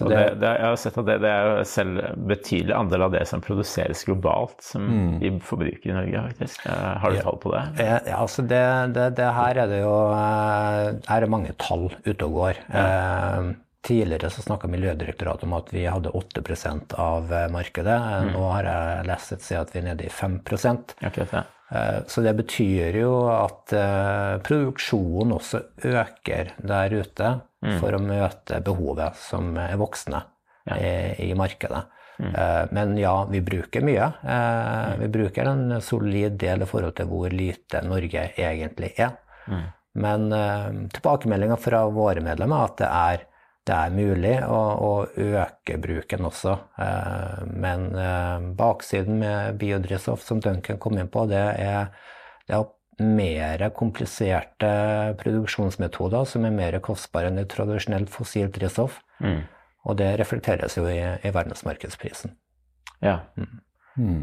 og 0.00 0.08
det, 0.10 0.22
det, 0.40 0.48
jeg 0.48 0.64
har 0.64 0.78
sett 0.80 0.96
at 1.00 1.06
det, 1.10 1.18
det 1.26 1.34
er 1.34 1.50
jo 1.50 1.68
selv 1.68 2.00
betydelig 2.32 2.74
andel 2.78 3.04
av 3.06 3.12
det 3.18 3.22
som 3.28 3.44
produseres 3.44 4.06
globalt, 4.08 4.64
som 4.64 4.88
mm. 4.88 5.12
vi 5.20 5.34
forbruker 5.44 5.92
i 5.92 5.98
Norge, 5.98 6.24
faktisk. 6.30 6.64
Har 6.72 7.12
du 7.12 7.20
ja. 7.20 7.28
tall 7.28 7.38
på 7.44 7.52
det? 7.52 7.62
Ja, 7.84 8.00
altså 8.16 8.46
det, 8.48 8.64
det, 8.96 9.28
her 9.42 9.60
er 9.60 9.70
det 9.70 9.84
jo 9.84 9.94
Her 10.16 11.20
er 11.20 11.32
mange 11.36 11.52
tall 11.60 11.90
ute 12.08 12.18
og 12.30 12.40
går. 12.40 12.64
Ja. 12.72 12.88
Eh, 12.88 13.54
tidligere 13.86 14.30
så 14.34 14.42
snakka 14.42 14.68
Miljødirektoratet 14.70 15.46
om 15.46 15.56
at 15.56 15.70
vi 15.74 15.86
hadde 15.86 16.10
8% 16.10 16.96
av 17.00 17.30
markedet. 17.54 17.96
Mm. 17.96 18.32
Nå 18.34 18.46
har 18.50 18.70
jeg 18.70 19.10
lest 19.10 19.36
et 19.36 19.44
sted 19.46 19.60
at 19.62 19.74
vi 19.74 19.82
er 19.82 19.90
nede 19.92 20.08
i 20.08 20.12
5 20.12 20.40
okay, 20.42 21.28
ja. 21.30 21.44
Eh, 21.70 21.98
så 22.06 22.20
det 22.20 22.34
betyr 22.34 22.94
jo 23.00 23.12
at 23.32 23.74
eh, 23.74 24.38
produksjonen 24.46 25.34
også 25.34 25.62
øker 25.82 26.54
der 26.62 26.94
ute 26.94 27.32
mm. 27.64 27.76
for 27.80 27.96
å 27.96 28.02
møte 28.02 28.62
behovet 28.64 29.18
som 29.18 29.56
er 29.58 29.74
voksne 29.80 30.22
ja. 30.68 30.78
i, 30.78 31.30
i, 31.30 31.32
markedet. 31.38 31.82
Mm. 32.22 32.32
Eh, 32.32 32.62
men 32.78 32.96
ja, 33.00 33.16
vi 33.30 33.42
bruker 33.44 33.84
mye. 33.86 34.10
Mm. 34.22 35.00
Vi 35.02 35.12
bruker 35.18 35.50
en 35.50 35.80
solid 35.82 36.38
del 36.40 36.62
i 36.62 36.70
forhold 36.70 36.96
til 37.00 37.10
hvor 37.10 37.34
lite 37.34 37.82
Norge 37.86 38.28
egentlig 38.36 38.94
er. 38.96 39.18
Mm. 39.46 39.66
Men 39.96 40.24
tilbakemeldinga 40.92 41.56
fra 41.56 41.86
våre 41.88 42.20
medlemmer 42.20 42.58
er 42.60 42.66
at 42.68 42.80
det 42.82 42.88
er 42.88 43.22
det 43.66 43.74
er 43.74 43.94
mulig 43.94 44.34
å, 44.46 44.58
å, 44.78 44.90
øke 45.10 45.78
bruken 45.82 46.28
også. 46.28 46.54
Eh, 46.82 47.40
men 47.50 47.88
eh, 47.98 48.46
baksiden 48.58 49.18
med 49.22 49.58
biodrivstoff, 49.60 50.22
som 50.22 50.40
Duncan 50.42 50.78
kom 50.82 50.98
inn 51.00 51.10
på, 51.10 51.24
det 51.30 51.42
er, 51.62 51.90
det 52.46 52.54
er 52.54 52.68
mer 53.02 53.66
kompliserte 53.76 54.70
produksjonsmetoder 55.20 56.30
som 56.30 56.46
er 56.46 56.54
mer 56.54 56.78
kostbare 56.84 57.32
enn 57.32 57.42
et 57.42 57.50
tradisjonelt 57.52 58.12
fossilt 58.12 58.54
drivstoff. 58.56 59.00
Mm. 59.18 59.42
Og 59.86 59.98
det 59.98 60.14
reflekteres 60.20 60.78
jo 60.78 60.86
i, 60.90 61.00
i 61.02 61.34
verdensmarkedsprisen. 61.34 62.32
Ja. 63.02 63.18
Mm. 63.36 63.58
Mm. 63.96 64.22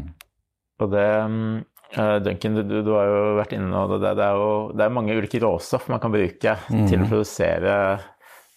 Og 0.82 0.90
det 0.90 1.06
uh, 1.14 2.16
Duncan, 2.24 2.56
du, 2.56 2.80
du, 2.80 2.90
har 2.96 3.12
jo 3.12 3.20
vært 3.38 3.54
inne 3.56 3.84
på 3.92 4.00
det, 4.00 4.16
det, 4.18 4.26
er 4.26 4.40
jo 4.40 4.50
det 4.74 4.86
er 4.86 4.96
mange 4.96 5.14
ulike 5.14 5.40
råstoff 5.44 5.86
man 5.92 6.02
kan 6.02 6.12
bruke 6.14 6.56
til 6.66 6.98
å 6.98 7.04
mm. 7.04 7.08
produsere 7.12 7.76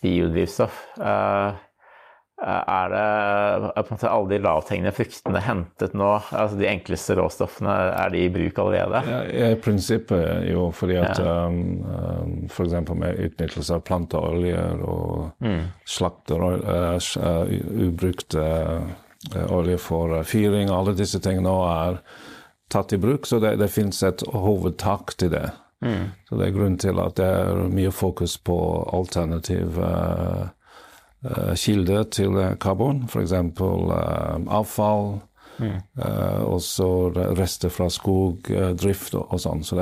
biodrivstoff. 0.04 0.84
Eh, 1.02 1.64
er 2.38 2.92
det 2.94 3.02
er 3.02 3.82
på 3.82 3.88
en 3.88 3.96
måte 3.96 4.10
alle 4.14 4.30
de 4.30 4.38
lavthengende 4.46 4.92
fruktene 4.94 5.40
hentet 5.42 5.96
nå? 5.98 6.10
altså 6.30 6.60
De 6.60 6.68
enkleste 6.70 7.16
råstoffene, 7.18 7.74
er 7.98 8.14
de 8.14 8.22
i 8.28 8.30
bruk 8.30 8.60
allerede? 8.62 9.02
Ja, 9.10 9.50
I 9.50 9.58
prinsippet 9.62 10.46
jo, 10.46 10.68
fordi 10.70 11.00
at 11.02 11.18
ja. 11.18 11.48
um, 11.50 12.46
f.eks. 12.46 12.78
med 12.94 13.24
utnyttelse 13.26 13.80
av 13.80 13.84
planteoljer 13.90 14.86
og 14.86 15.42
mm. 15.42 15.64
slakter 15.98 16.46
uh, 16.46 17.58
ubrukt 17.90 18.38
uh, 18.38 18.86
olje 19.50 19.82
for 19.82 20.20
fyring, 20.22 20.70
alle 20.70 20.94
disse 20.94 21.18
tingene 21.24 21.50
nå 21.50 21.58
er 21.72 22.02
tatt 22.70 22.94
i 22.94 23.02
bruk. 23.02 23.26
Så 23.26 23.42
det, 23.42 23.56
det 23.58 23.74
finnes 23.74 24.04
et 24.06 24.22
hovedtak 24.30 25.18
til 25.18 25.34
det. 25.34 25.48
Mm. 25.86 26.10
Så 26.30 26.38
det 26.38 26.48
er 26.48 26.56
grunnen 26.56 26.80
til 26.82 27.00
at 27.00 27.18
det 27.20 27.26
er 27.26 27.68
mye 27.70 27.92
fokus 27.94 28.38
på 28.38 28.58
alternativ 28.94 29.78
uh, 29.78 30.48
uh, 31.28 31.54
kilde 31.56 32.04
til 32.14 32.40
karbon, 32.62 33.06
f.eks. 33.10 33.34
Uh, 33.62 34.42
avfall. 34.48 35.20
Mm. 35.58 35.78
Uh, 35.98 36.42
og 36.54 36.62
så 36.62 37.10
rester 37.38 37.70
fra 37.74 37.90
skogdrift 37.90 39.16
og, 39.18 39.32
og 39.34 39.42
sånn. 39.42 39.64
Så 39.66 39.78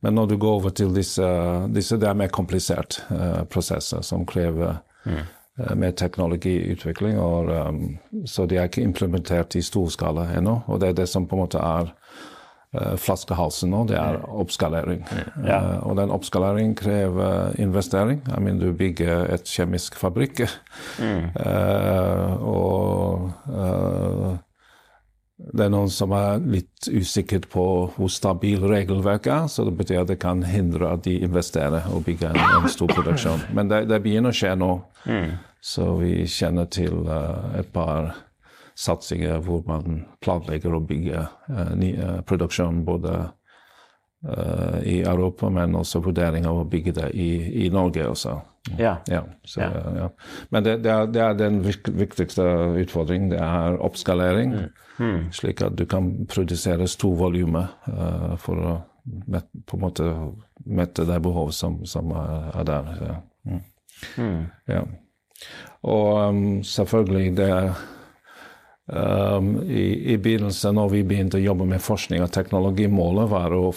men 0.00 0.16
når 0.16 0.32
du 0.32 0.36
går 0.38 0.56
over 0.60 0.74
til 0.74 0.94
disse, 0.94 1.26
disse 1.74 1.98
det 2.00 2.08
er 2.10 2.18
mer 2.18 2.32
komplisert 2.34 3.02
uh, 3.10 3.44
prosesser 3.50 4.02
som 4.06 4.26
krever 4.26 4.80
mm. 5.04 5.20
uh, 5.62 5.74
mer 5.78 5.94
teknologiutvikling. 5.94 7.18
Og, 7.22 7.50
um, 7.50 8.24
så 8.26 8.46
de 8.46 8.58
er 8.58 8.70
ikke 8.70 8.86
implementert 8.86 9.54
i 9.58 9.62
stor 9.62 9.90
skala 9.94 10.30
ennå. 10.38 10.62
Og 10.66 10.82
det 10.82 10.90
er 10.90 11.02
det 11.02 11.08
som 11.10 11.26
på 11.26 11.38
en 11.38 11.44
måte 11.44 11.62
er 11.62 11.90
uh, 11.90 11.99
flaskehalsen 12.70 13.72
nå, 13.72 13.80
det 13.90 13.96
er 13.98 14.20
oppskalering. 14.30 15.00
Ja. 15.42 15.56
Uh, 15.58 15.88
og 15.90 15.96
den 15.98 16.12
oppskaleringen 16.14 16.76
krever 16.78 17.56
investering. 17.58 18.20
Jeg 18.28 18.44
mener, 18.46 18.70
du 18.70 18.78
bygger 18.78 19.26
et 19.34 19.50
kjemisk 19.50 19.98
fabrikk, 19.98 20.44
mm. 21.02 21.32
uh, 21.34 22.30
og 22.54 23.30
det 25.40 25.64
er 25.64 25.72
noen 25.72 25.90
som 25.90 26.12
er 26.14 26.42
litt 26.44 26.86
usikker 26.86 27.46
på 27.50 27.66
hvor 27.96 28.10
stabil 28.12 28.62
regelverket 28.62 29.32
er, 29.34 29.46
så 29.50 29.64
det 29.66 29.74
betyr 29.78 30.02
at 30.04 30.10
det 30.12 30.20
kan 30.22 30.44
hindre 30.46 30.92
at 30.94 31.06
de 31.08 31.16
investerer 31.24 31.88
og 31.90 32.04
bygger 32.06 32.36
en, 32.36 32.42
en 32.60 32.70
stor 32.70 32.92
produksjon. 32.92 33.48
Men 33.56 33.72
det, 33.72 33.86
det 33.90 34.02
begynner 34.04 34.30
å 34.30 34.36
skje 34.36 34.54
nå, 34.60 34.72
mm. 35.08 35.30
så 35.72 35.94
vi 35.98 36.12
kjenner 36.28 36.70
til 36.70 37.08
et 37.58 37.72
par 37.74 38.12
satsinger 38.80 39.42
hvor 39.44 39.62
man 39.68 40.04
planlegger 40.24 40.74
å 40.76 40.82
bygge 40.84 41.26
uh, 41.50 41.72
ny 41.76 41.92
uh, 41.98 42.20
produksjon 42.26 42.82
både 42.86 43.16
uh, 43.20 44.78
i 44.84 45.00
Europa, 45.02 45.50
men 45.52 45.76
også 45.76 46.02
vurdering 46.04 46.48
av 46.48 46.62
å 46.62 46.68
bygge 46.68 46.96
det 47.00 47.10
i, 47.12 47.30
i 47.66 47.68
Norge 47.72 48.08
også. 48.08 48.38
Ja. 48.76 48.98
ja, 49.08 49.22
så, 49.48 49.64
ja. 49.96 50.10
Men 50.52 50.64
det, 50.64 50.76
det, 50.84 50.90
er, 50.92 51.06
det, 51.08 51.20
er, 51.24 51.36
den 51.38 51.62
viktigste 51.64 52.44
utfordringen. 52.82 53.30
Det 53.32 53.40
er 53.40 53.78
oppskalering, 53.80 54.52
mm. 54.52 54.66
Mm. 55.00 55.22
slik 55.32 55.62
at 55.64 55.78
du 55.80 55.86
kan 55.88 56.10
produsere 56.28 56.88
store 56.88 57.22
volumer 57.22 57.70
for 58.44 58.60
å 58.60 58.74
met, 59.04 59.46
på 59.66 59.76
en 59.76 59.80
måte 59.80 60.08
mette 60.64 61.04
det 61.08 61.20
behovet 61.24 61.56
som, 61.56 61.80
som 61.86 62.12
er, 62.12 62.64
der. 62.64 62.90
Mm. 63.44 63.62
mm. 64.16 64.42
Ja. 64.68 64.84
Og 65.88 66.28
um, 66.28 66.62
selvfølgelig 66.64 67.36
det 67.36 67.48
er 67.48 67.72
Um, 68.92 69.62
i, 69.70 70.12
I 70.12 70.18
begynnelsen, 70.18 70.74
når 70.74 70.88
vi 70.88 71.02
begynte 71.06 71.38
å 71.38 71.44
jobbe 71.44 71.66
med 71.70 71.82
forskning 71.82 72.24
og 72.24 72.32
teknologi, 72.34 72.88
målet 72.90 73.28
var 73.30 73.54
å 73.54 73.68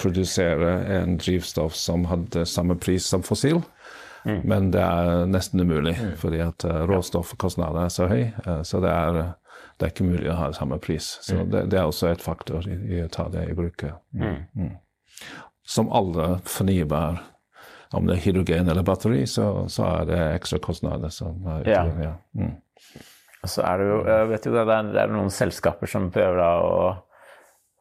produsere 0.00 0.74
en 0.98 1.16
drivstoff 1.20 1.76
som 1.76 2.04
hadde 2.10 2.44
samme 2.48 2.76
pris 2.80 3.06
som 3.08 3.24
fossil. 3.24 3.62
Mm. 4.24 4.40
Men 4.44 4.68
det 4.74 4.82
er 4.84 5.24
nesten 5.32 5.64
umulig, 5.64 5.94
mm. 5.96 6.12
fordi 6.20 6.42
at 6.44 6.64
uh, 6.68 6.82
råstoffkostnader 6.90 7.86
er 7.86 7.94
så 7.94 8.08
høy. 8.10 8.26
Uh, 8.44 8.60
så 8.68 8.82
det 8.84 8.92
er, 8.92 9.20
det 9.80 9.86
er, 9.86 9.94
ikke 9.94 10.08
mulig 10.10 10.28
å 10.28 10.36
ha 10.36 10.50
samme 10.56 10.76
pris. 10.82 11.14
Så 11.24 11.38
mm. 11.38 11.44
det, 11.54 11.64
det, 11.72 11.80
er 11.80 11.88
også 11.88 12.10
et 12.10 12.24
faktor 12.24 12.68
i, 12.68 12.76
i, 12.98 13.02
å 13.06 13.08
ta 13.12 13.30
det 13.32 13.46
i 13.48 13.56
bruk. 13.56 13.86
Mm. 14.12 14.26
Mm. 14.26 14.66
Mm. 14.66 14.74
Som 15.64 15.88
alle 15.88 16.34
fornybare 16.44 17.22
om 17.96 18.06
det 18.06 18.18
er 18.18 18.24
hydrogen 18.26 18.68
eller 18.68 18.84
batteri, 18.86 19.24
så, 19.26 19.64
så 19.72 19.88
er 19.88 20.10
det 20.12 20.20
ekstra 20.36 20.60
kostnader 20.62 21.10
som 21.14 21.40
er 21.56 21.64
ja. 21.72 21.80
ja. 22.04 22.12
Mm. 22.36 22.52
Så 23.48 23.64
er 23.64 23.80
det 23.80 23.88
jo 23.88 23.98
jeg 24.04 24.30
vet 24.34 24.46
jo 24.46 24.54
det, 24.56 24.80
det 24.92 25.02
er 25.02 25.12
noen 25.12 25.32
selskaper 25.32 25.88
som 25.88 26.10
prøver 26.12 26.40
da 26.42 26.50
å 26.60 26.74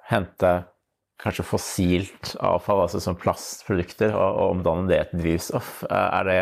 hente 0.10 0.54
kanskje 1.20 1.44
fossilt 1.44 2.34
avfall, 2.40 2.86
altså 2.86 3.02
som 3.04 3.18
plastprodukter, 3.20 4.14
og, 4.16 4.30
og 4.40 4.56
omdanne 4.56 4.88
det 4.90 5.02
til 5.10 5.24
drivstoff. 5.26 5.82
Er 5.92 6.28
det 6.30 6.42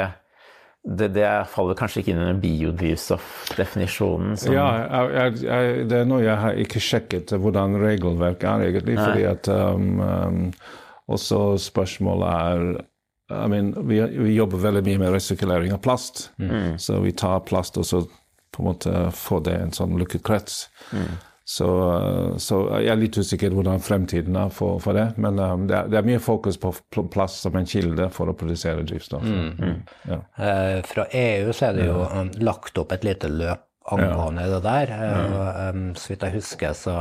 det, 0.88 1.08
det, 1.18 1.28
faller 1.52 1.76
kanskje 1.76 2.00
ikke 2.00 2.14
inn 2.14 2.22
under 2.22 2.38
biodrivstoffdefinisjonen? 2.40 4.38
Som... 4.40 4.54
Ja, 4.56 4.68
jeg, 5.12 5.42
jeg, 5.44 5.88
det 5.92 5.98
er 6.00 6.06
noe 6.08 6.22
jeg 6.24 6.38
har 6.40 6.60
ikke 6.64 6.84
sjekket 6.84 7.34
hvordan 7.36 7.76
regelverket 7.82 8.48
er, 8.48 8.68
egentlig. 8.70 8.96
Nei. 8.96 9.08
fordi 9.10 9.26
at 9.28 9.50
um, 9.52 10.00
um, 10.00 10.46
Også 11.12 11.40
spørsmålet 11.64 12.28
er 12.30 12.86
I 13.28 13.48
mean, 13.52 13.74
vi, 13.90 14.00
vi, 14.00 14.38
jobber 14.38 14.62
veldig 14.64 14.86
mye 14.86 15.02
med 15.02 15.12
resirkulering 15.18 15.74
av 15.76 15.82
plast. 15.84 16.30
Mm. 16.40 16.78
Så 16.80 17.02
vi 17.04 17.12
tar 17.12 17.44
plast 17.50 17.76
og 17.80 17.84
så 17.88 18.06
på 18.58 18.64
en 18.64 18.72
måte 18.72 19.08
få 19.16 19.40
det 19.46 19.56
en 19.62 19.74
sånn 19.76 19.98
lukket 20.02 20.26
krets. 20.28 20.66
Mm. 20.92 21.18
Så, 21.48 21.68
så, 22.44 22.58
jeg 22.76 22.92
er 22.92 22.98
litt 23.00 23.16
usikker 23.16 23.54
hvordan 23.56 23.80
fremtiden 23.80 24.36
er 24.36 24.50
for, 24.52 24.82
for 24.84 24.98
det. 24.98 25.06
Men 25.16 25.38
um, 25.40 25.62
det, 25.70 25.78
er, 25.78 25.94
det, 25.94 26.02
er, 26.02 26.08
mye 26.10 26.20
fokus 26.20 26.58
på 26.60 26.74
plass 27.14 27.38
som 27.46 27.56
en 27.56 27.70
kilde 27.70 28.10
for 28.12 28.28
å 28.28 28.36
produsere 28.36 28.84
drivstoff. 28.84 29.24
Mm. 29.24 29.54
Mm. 29.56 29.78
Ja. 30.12 30.18
Eh, 30.44 30.80
fra 30.90 31.06
EU 31.08 31.54
så 31.56 31.70
er 31.70 31.78
det 31.78 31.86
jo 31.88 32.02
um, 32.04 32.34
lagt 32.44 32.82
opp 32.82 32.92
et 32.92 33.08
lite 33.08 33.32
løp 33.32 33.64
angående 33.88 34.44
ja. 34.44 34.58
det 34.58 34.60
der. 34.66 34.92
Eh, 34.98 35.62
um, 35.70 35.86
så 35.96 36.12
vidt 36.12 36.26
jeg 36.28 36.36
husker, 36.36 36.76
så 36.76 36.98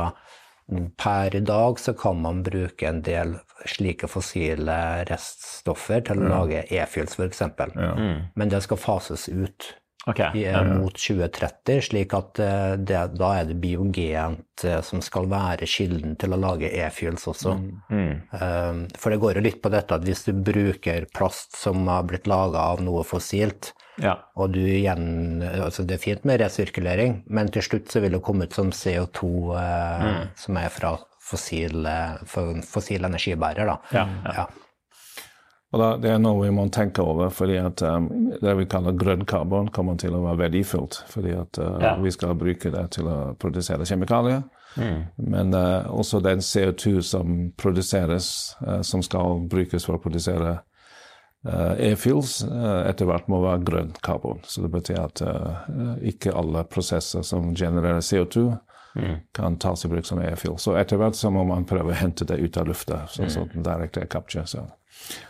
per 1.03 1.35
i 1.35 1.43
dag 1.43 1.83
så 1.83 1.97
kan 1.99 2.23
man 2.23 2.39
bruke 2.47 2.87
en 2.87 3.03
del 3.03 3.35
slike 3.67 4.07
fossile 4.07 4.77
reststoffer 5.11 6.07
til 6.07 6.23
å 6.23 6.31
lage 6.31 6.63
e-fuels, 6.71 7.19
f.eks. 7.19 7.43
Ja. 7.75 7.91
Mm. 7.99 8.31
Men 8.39 8.55
det 8.55 8.63
skal 8.63 8.79
fases 8.79 9.27
ut 9.27 9.73
okay. 10.07 10.43
i, 10.43 10.45
mot 10.65 10.93
2030, 10.95 11.81
slik 11.89 12.13
at 12.17 12.41
eh, 12.43 12.73
det, 12.79 13.01
da 13.17 13.31
er 13.39 13.49
det 13.49 13.57
biogent 13.61 14.65
eh, 14.65 14.79
som 14.85 15.01
skal 15.05 15.29
være 15.31 15.67
kilden 15.69 16.15
til 16.19 16.35
å 16.35 16.39
lage 16.41 16.71
e-fuels 16.71 17.27
også. 17.29 17.55
Mm. 17.91 18.13
Um, 18.31 18.83
for 18.97 19.13
det 19.13 19.19
går 19.23 19.39
jo 19.39 19.45
litt 19.47 19.59
på 19.63 19.71
dette 19.73 19.97
at 19.97 20.07
hvis 20.07 20.25
du 20.27 20.33
bruker 20.35 21.09
plast 21.15 21.57
som 21.59 21.85
har 21.91 22.07
blitt 22.09 22.29
laga 22.29 22.69
av 22.73 22.83
noe 22.85 23.03
fossilt, 23.07 23.73
ja. 23.97 24.13
og 24.37 24.51
du 24.53 24.61
igjen 24.61 25.41
altså 25.41 25.81
Det 25.81 25.95
er 25.95 26.01
fint 26.03 26.25
med 26.27 26.37
resirkulering, 26.43 27.23
men 27.33 27.49
til 27.49 27.65
slutt 27.65 27.89
så 27.89 28.03
vil 28.03 28.13
det 28.13 28.21
komme 28.25 28.45
ut 28.45 28.57
som 28.57 28.69
CO2 28.69 29.31
uh, 29.55 30.05
mm. 30.05 30.23
som 30.37 30.61
er 30.61 30.71
fra 30.73 30.95
fossil, 31.27 31.83
fossil 32.63 33.03
energibærer. 33.03 33.67
Da. 33.67 33.77
Ja, 33.91 34.05
ja. 34.31 34.45
Og 35.73 35.79
da, 35.81 35.87
Det 35.99 36.11
er 36.13 36.19
noe 36.23 36.45
vi 36.45 36.51
må 36.55 36.63
tenke 36.71 37.03
over, 37.03 37.29
fordi 37.29 37.57
at 37.59 37.81
um, 37.83 38.07
det 38.39 38.53
vi 38.55 38.65
kaller 38.71 38.95
grønn 38.95 39.25
karbon 39.27 39.67
kommer 39.75 39.97
til 39.99 40.15
å 40.15 40.21
være 40.23 40.39
verdifullt. 40.45 41.01
Fordi 41.11 41.33
at 41.35 41.59
uh, 41.59 41.73
Ja. 41.83 41.95
vi 41.99 42.11
skal 42.15 42.37
bruke 42.39 42.71
det 42.71 42.85
til 42.95 43.09
å 43.11 43.33
produsere 43.39 43.83
kjemikalier. 43.85 44.45
Mm. 44.77 45.01
Men 45.17 45.51
uh, 45.53 45.89
også 45.91 46.21
den 46.23 46.39
CO2 46.39 47.01
som 47.01 47.51
produseres, 47.57 48.55
uh, 48.63 48.79
som 48.81 49.03
skal 49.03 49.41
brukes 49.51 49.83
for 49.85 49.97
å 49.97 50.01
produsere 50.01 50.59
uh, 51.47 51.73
e-fuels, 51.83 52.39
uh, 52.47 52.87
etter 52.87 53.09
hvert 53.09 53.27
må 53.27 53.41
være 53.43 53.65
grønn 53.67 53.91
karbon. 54.05 54.39
Så 54.47 54.63
det 54.63 54.71
betyr 54.71 55.01
at 55.03 55.21
uh, 55.21 55.97
ikke 55.99 56.31
alle 56.31 56.63
prosesser 56.63 57.27
som 57.27 57.51
genererer 57.55 57.99
CO2, 57.99 58.53
kan 59.37 59.59
tas 59.61 59.83
i 59.85 59.89
bruk 59.91 60.07
som 60.09 60.17
e-fuel. 60.25 60.55
Så 60.57 60.71
etter 60.79 60.97
hvert 60.97 61.13
så 61.13 61.29
må 61.29 61.43
man 61.45 61.67
prøve 61.69 61.91
å 61.91 61.97
hente 61.99 62.25
det 62.25 62.39
ut 62.41 62.55
av 62.57 62.65
lufta, 62.65 63.03
sånn 63.13 63.29
som 63.29 63.51
direkte 63.53 64.07
capture. 64.09 64.47
Så. 64.49 64.63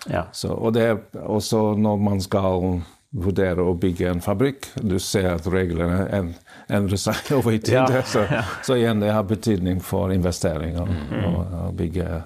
Ja. 0.10 0.26
Så, 0.32 0.52
og 0.54 0.74
det 0.74 0.86
er 0.90 1.26
også 1.28 1.74
når 1.78 1.98
man 2.02 2.22
skal 2.24 2.82
vurdere 3.18 3.64
å 3.64 3.72
bygge 3.80 4.10
en 4.12 4.20
fabrikk, 4.22 4.68
du 4.84 4.98
ser 5.00 5.30
at 5.32 5.46
reglene 5.50 6.04
en, 6.14 6.34
endrer 6.70 7.00
seg 7.00 7.30
over 7.38 7.56
tid. 7.58 7.74
Ja, 7.78 7.86
Så, 8.14 8.26
så 8.68 8.76
igjen, 8.78 9.00
det 9.02 9.14
har 9.16 9.24
betydning 9.28 9.80
for 9.84 10.12
investeringer 10.14 10.84
og, 10.84 11.38
og 11.70 11.78
bygge 11.80 12.22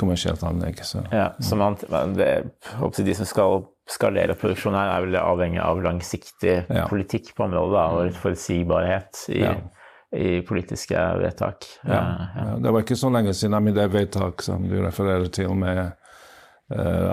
kommersielt 0.00 0.42
anlegg. 0.48 0.80
Så. 0.88 1.04
Ja, 1.12 1.30
så 1.40 1.56
man, 1.60 1.76
det, 2.16 2.30
De 2.96 3.14
som 3.18 3.28
skal 3.28 3.62
skalere 3.92 4.34
produksjon 4.38 4.74
her, 4.78 4.88
er 4.94 5.04
vel 5.04 5.16
avhengig 5.20 5.60
av 5.62 5.82
langsiktig 5.84 6.56
Ja. 6.70 6.86
politikk 6.88 7.34
på 7.36 7.44
området 7.48 7.74
da, 7.76 7.86
og 7.98 8.18
forutsigbarhet 8.22 9.24
i, 9.36 9.42
i 10.16 10.30
politiske 10.48 10.96
vedtak. 11.20 11.66
Ja. 11.88 12.02
Det 12.62 12.72
var 12.72 12.84
ikke 12.86 12.96
så 12.98 13.10
lenge 13.12 13.34
siden 13.36 13.58
med 13.64 13.76
det 13.76 13.88
vedtak 13.92 14.42
som 14.46 14.64
du 14.68 14.78
refererer 14.84 15.28
til 15.34 15.52
med 15.58 15.92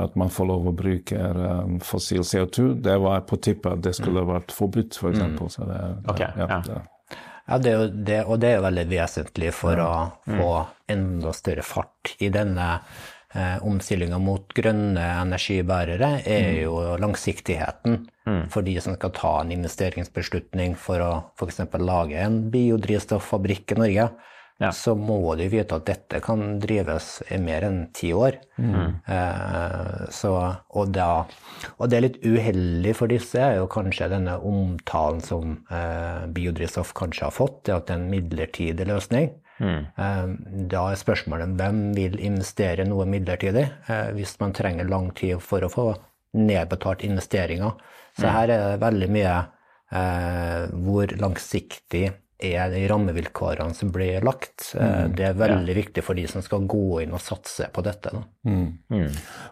at 0.04 0.16
man 0.16 0.30
får 0.30 0.46
lov 0.50 0.68
å 0.72 0.76
bruke 0.76 1.18
um, 1.20 1.80
fossil 1.84 2.22
CO2. 2.26 2.70
Det 2.86 2.96
var 3.02 3.22
på 3.30 3.38
tippet 3.42 3.74
at 3.78 3.82
det 3.84 3.96
skulle 3.98 4.24
vært 4.28 4.52
forbudt, 4.56 4.94
f.eks. 4.96 5.02
For 5.02 5.10
eksempel. 5.14 5.50
så 5.50 5.68
det, 5.70 5.80
det, 6.06 6.14
okay, 6.16 6.32
ja, 6.38 6.48
ja. 6.50 6.62
det- 6.68 6.82
Ja, 7.50 7.58
det, 7.58 7.70
er 7.72 7.80
jo 7.80 7.86
det, 8.06 8.18
og 8.30 8.36
det 8.40 8.50
er 8.52 8.60
jo 8.60 8.66
veldig 8.68 8.84
vesentlig 8.92 9.54
for 9.58 9.80
å 9.82 9.94
få 10.28 10.50
enda 10.94 11.32
større 11.34 11.64
fart 11.66 12.12
i 12.22 12.28
denne 12.30 12.68
eh, 13.34 13.56
omstillinga 13.66 14.20
mot 14.22 14.54
grønne 14.54 15.02
energibærere, 15.24 16.12
er 16.30 16.60
jo 16.62 16.76
langsiktigheten 17.02 18.04
for 18.54 18.62
de 18.62 18.76
som 18.78 18.94
skal 18.94 19.10
ta 19.18 19.32
en 19.42 19.50
investeringsbeslutning 19.56 20.76
for 20.78 21.02
å 21.02 21.10
f.eks. 21.42 21.64
lage 21.82 22.22
en 22.22 22.52
biodrivstoffabrikk 22.54 23.74
i 23.74 23.80
Norge. 23.82 24.10
Ja. 24.60 24.74
Så 24.76 24.92
må 25.00 25.22
de 25.40 25.46
vite 25.48 25.78
at 25.78 25.86
dette 25.88 26.20
kan 26.20 26.58
drives 26.60 27.22
i 27.32 27.38
mer 27.40 27.64
enn 27.64 27.78
ti 27.96 28.10
år. 28.12 28.36
Eh, 29.08 30.02
så, 30.12 30.34
og, 30.76 30.90
da, 30.92 31.24
og 31.78 31.88
det 31.88 31.98
er 31.98 32.04
litt 32.04 32.20
uheldig 32.26 32.96
for 33.00 33.12
disse, 33.12 33.40
er 33.40 33.62
jo 33.62 33.70
kanskje 33.72 34.10
denne 34.12 34.36
omtalen 34.44 35.24
som 35.24 35.56
eh, 35.72 36.26
biodrivstoff 36.36 36.92
kanskje 36.98 37.30
har 37.30 37.38
fått, 37.38 37.62
det 37.70 37.78
at 37.78 37.88
det 37.88 37.96
er 37.96 38.02
en 38.02 38.12
midlertidig 38.12 38.90
løsning. 38.92 39.32
Eh, 40.00 40.28
da 40.72 40.84
er 40.92 41.00
spørsmålet 41.00 41.56
hvem 41.60 41.82
vil 41.96 42.20
investere 42.24 42.86
noe 42.88 43.08
midlertidig 43.10 43.66
eh, 43.92 44.12
hvis 44.16 44.38
man 44.44 44.56
trenger 44.56 44.88
lang 44.88 45.10
tid 45.16 45.40
for 45.44 45.64
å 45.64 45.72
få 45.72 45.88
nedbetalt 46.40 47.04
investeringer. 47.08 47.80
Så 48.20 48.28
her 48.28 48.52
er 48.52 48.66
det 48.74 48.82
veldig 48.84 49.08
mye 49.16 49.36
eh, 49.96 50.68
hvor 50.84 51.12
langsiktig 51.20 52.10
er 52.40 52.70
de 52.72 52.86
rammevilkårene 52.88 53.74
som 53.76 53.90
blir 53.92 54.22
lagt. 54.24 54.70
Mm. 54.80 55.12
det 55.18 55.26
er 55.28 55.34
veldig 55.40 55.76
viktig 55.76 56.04
for 56.06 56.16
de 56.16 56.24
som 56.32 56.42
skal 56.46 56.64
gå 56.72 57.02
inn 57.04 57.12
og 57.14 57.20
satse 57.20 57.68
på 57.76 57.84
dette. 57.84 58.14
Da. 58.16 58.22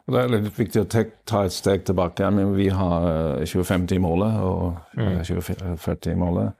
Og 0.08 0.14
det 0.16 0.22
er 0.22 0.32
litt 0.32 0.54
viktig 0.60 0.84
å 0.86 0.88
ta 0.88 1.42
et 1.44 1.56
steg 1.56 1.84
tilbake. 1.90 2.24
Jeg 2.24 2.36
mener, 2.38 2.54
vi 2.56 2.70
har 2.72 3.08
eh, 3.42 3.46
2050-målet 3.50 4.38
og 4.40 4.78
eh, 4.98 5.20
2040-målet. 5.28 6.54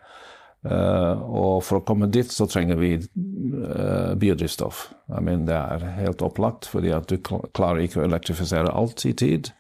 Eh, 0.68 1.22
og 1.24 1.62
for 1.64 1.80
å 1.80 1.86
komme 1.88 2.10
dit 2.12 2.28
så 2.34 2.48
trenger 2.50 2.76
vi 2.82 2.92
eh, 2.98 4.16
biodrivstoff. 4.20 4.88
Jeg 5.14 5.24
mener, 5.24 5.46
det 5.48 5.60
er 5.62 5.86
helt 6.02 6.24
opplagt, 6.26 6.68
fordi 6.68 6.92
at 6.96 7.08
du 7.08 7.16
kl- 7.24 7.46
klarer 7.56 7.86
ikke 7.86 8.02
å 8.02 8.08
elektrifisere 8.10 8.74
alt 8.76 9.06
i 9.08 9.14
tid. 9.16 9.52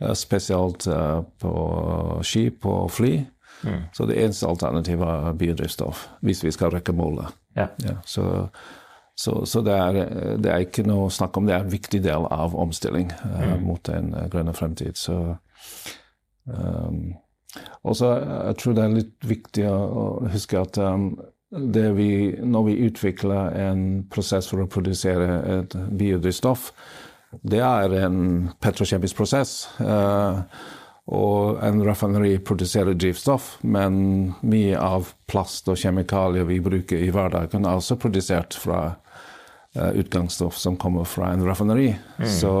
eh, 0.00 0.14
spesielt 0.14 0.86
eh, 0.86 1.20
på 1.42 1.54
skip 2.22 2.66
og 2.70 2.90
fly. 2.94 3.16
Så 3.92 4.06
det 4.06 4.18
eneste 4.22 4.46
alternativet 4.46 5.08
er 5.08 5.38
biodrivstoff, 5.38 6.04
hvis 6.22 6.44
vi 6.44 6.52
skal 6.54 6.70
rekke 6.76 6.94
målet. 6.94 7.32
Ja. 7.58 7.66
Ja, 7.82 7.96
så 8.06 8.48
så, 9.18 9.46
så 9.46 9.60
det, 9.66 9.74
er, 9.74 10.36
det 10.38 10.50
er 10.52 10.62
ikke 10.62 10.84
noe 10.86 11.08
snakk 11.10 11.34
om 11.40 11.48
det 11.48 11.56
er 11.56 11.64
en 11.64 11.72
viktig 11.72 11.98
del 12.04 12.26
av 12.30 12.52
omstilling 12.54 13.08
eh, 13.10 13.56
mot 13.58 13.88
en 13.90 14.12
uh, 14.14 14.28
grønne 14.30 14.52
fremtid. 14.54 14.94
Så 14.94 15.16
um, 16.46 17.16
også, 17.82 18.12
eh, 18.12 18.36
jeg 18.46 18.60
tror 18.60 18.76
det 18.76 18.84
er 18.84 18.94
litt 18.94 19.26
viktig 19.26 19.66
å, 19.72 20.04
huske 20.30 20.62
at 20.62 20.78
um, 20.78 21.08
det 21.50 21.88
vi, 21.96 22.08
når 22.46 22.68
vi 22.68 22.78
utvikler 22.86 23.58
en 23.58 23.82
prosess 24.06 24.52
for 24.52 24.62
å 24.62 24.70
produsere 24.70 25.40
et 25.56 25.74
biodrivstoff, 25.98 26.70
det 27.42 27.64
er 27.64 27.98
en 28.04 28.20
petrokjemisk 28.62 29.18
prosess. 29.18 29.64
eh, 29.82 30.42
og 31.08 31.62
en 31.64 31.80
raffineri 31.86 32.34
produserer 32.44 32.92
drivstoff, 32.94 33.54
men 33.64 34.34
mye 34.44 34.76
av 34.76 35.14
plast 35.30 35.68
og 35.72 35.78
kjemikalier 35.80 36.44
vi 36.44 36.58
bruker 36.60 37.00
i 37.00 37.08
hverdagen, 37.14 37.64
er 37.64 37.78
også 37.80 37.96
produsert 38.00 38.52
fra 38.60 38.82
eh, 39.74 39.94
utgangsstoff 40.02 40.58
som 40.60 40.76
kommer 40.76 41.08
fra 41.08 41.30
en 41.32 41.46
raffineri. 41.48 41.94
Så 42.28 42.52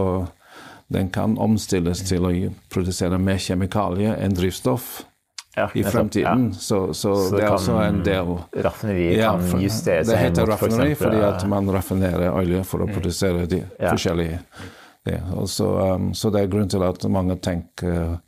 den 0.88 1.10
kan 1.12 1.36
omstilles 1.38 2.00
til 2.08 2.24
å 2.24 2.32
produsere 2.72 3.18
mer 3.20 3.36
kjemikalier 3.44 4.16
enn 4.24 4.32
drivstoff 4.38 5.02
Ja, 5.58 5.66
i 5.74 5.82
fremtiden. 5.82 6.24
fremtiden. 6.24 6.54
Så, 6.54 6.94
så, 6.94 7.12
Så 7.28 7.36
det 7.36 7.44
er 7.44 7.52
også 7.52 7.76
en 7.82 8.00
del 8.06 8.28
Ja. 8.32 8.62
Raffineriet 8.68 9.18
Ja, 9.18 9.32
kan 9.36 9.60
justere 9.60 10.04
seg 10.06 10.14
Det 10.14 10.18
heter 10.22 10.46
raffineri 10.46 10.94
for 10.94 11.08
fordi 11.10 11.20
at 11.26 11.44
man 11.50 11.68
raffinerer 11.74 12.30
olje 12.32 12.64
for 12.64 12.78
å 12.86 12.88
produsere 12.94 13.44
de 13.50 13.64
Ja. 13.80 13.90
forskjellige 13.92 14.38
det. 15.04 15.20
Og 15.34 15.48
så, 15.48 15.68
um, 15.96 16.12
så 16.14 16.30
det 16.32 16.40
er 16.42 16.46
grunn 16.52 16.68
til 16.70 16.82
at 16.82 17.04
mange 17.10 17.36
tenker 17.42 18.20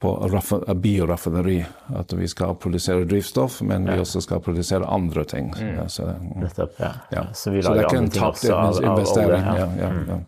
på 0.00 0.12
raffi- 0.30 0.74
bioraffineri. 0.78 1.66
At 1.98 2.12
vi 2.12 2.28
skal 2.28 2.54
produsere 2.54 3.04
drivstoff, 3.04 3.60
men 3.62 3.84
vi 3.90 3.98
også 3.98 4.22
skal 4.22 4.40
produsere 4.40 4.86
andre 4.86 5.24
ting. 5.24 5.52
Mm. 5.58 5.88
så, 5.90 6.12
Nettopp, 6.36 6.78
ja. 6.78 6.92
ja. 7.10 7.24
Så 7.34 7.50
vi 7.50 7.62
så 7.62 7.74
det 7.74 7.84
er 7.84 7.88
ikke 7.88 8.02
en 8.04 8.10
tapt 8.10 8.44
investering. 8.44 9.42
av, 9.42 9.54
av. 9.54 9.58
Ja. 9.58 9.66
Ja, 9.66 9.88
ja, 9.88 9.92
ja. 10.08 10.18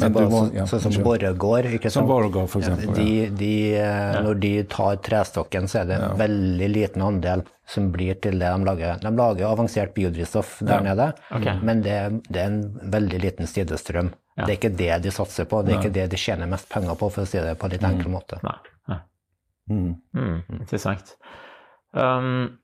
Men 0.00 0.12
du 0.12 0.18
må- 0.28 0.54
ja, 0.54 0.64
sånn 0.68 0.80
som 0.80 0.90
unnskyld. 0.90 1.04
Borregaard, 1.04 1.64
ikke 1.78 1.90
Som 1.90 2.02
sant? 2.02 2.08
Borregaard, 2.08 2.48
for 2.52 2.60
eksempel. 2.60 2.94
De, 2.94 3.04
ja. 3.24 3.30
de, 3.30 3.52
eh, 3.80 4.22
Når 4.22 4.40
de 4.40 4.50
tar 4.64 4.96
trestokken, 4.96 5.64
så 5.68 5.80
er 5.80 5.84
det 5.86 5.96
en 6.02 6.18
veldig 6.18 6.68
liten 6.74 7.02
andel 7.02 7.42
som 7.66 7.90
blir 7.92 8.14
til 8.20 8.38
det 8.38 8.50
de 8.52 8.64
lager. 8.68 8.98
De 9.00 9.10
lager 9.16 9.46
avansert 9.48 9.94
biodrivstoff 9.94 10.58
der 10.60 10.80
nede, 10.84 11.12
men 11.62 11.80
det, 11.82 12.22
det 12.28 12.36
er 12.42 12.46
en 12.46 12.80
veldig 12.92 13.20
liten 13.22 13.46
sidestrøm. 13.46 14.12
Det 14.36 14.44
er 14.50 14.56
ikke 14.58 14.76
det 14.76 15.02
de 15.02 15.10
satser 15.10 15.44
på, 15.48 15.64
det 15.64 15.72
er 15.74 15.80
ikke 15.80 15.92
det 15.94 16.10
de 16.10 16.16
tjener 16.20 16.46
mest 16.46 16.68
penger 16.68 16.94
på, 16.94 17.08
for 17.10 17.24
å 17.24 17.26
si 17.26 17.38
det 17.38 17.56
på 17.58 17.64
en 17.64 17.70
litt 17.72 17.82
enkel 17.88 18.12
måte. 18.12 18.36
Nei. 18.44 18.56
Mm. 19.70 19.96
Mm, 20.14 20.38
interessant. 20.60 21.16
Um, 21.90 22.58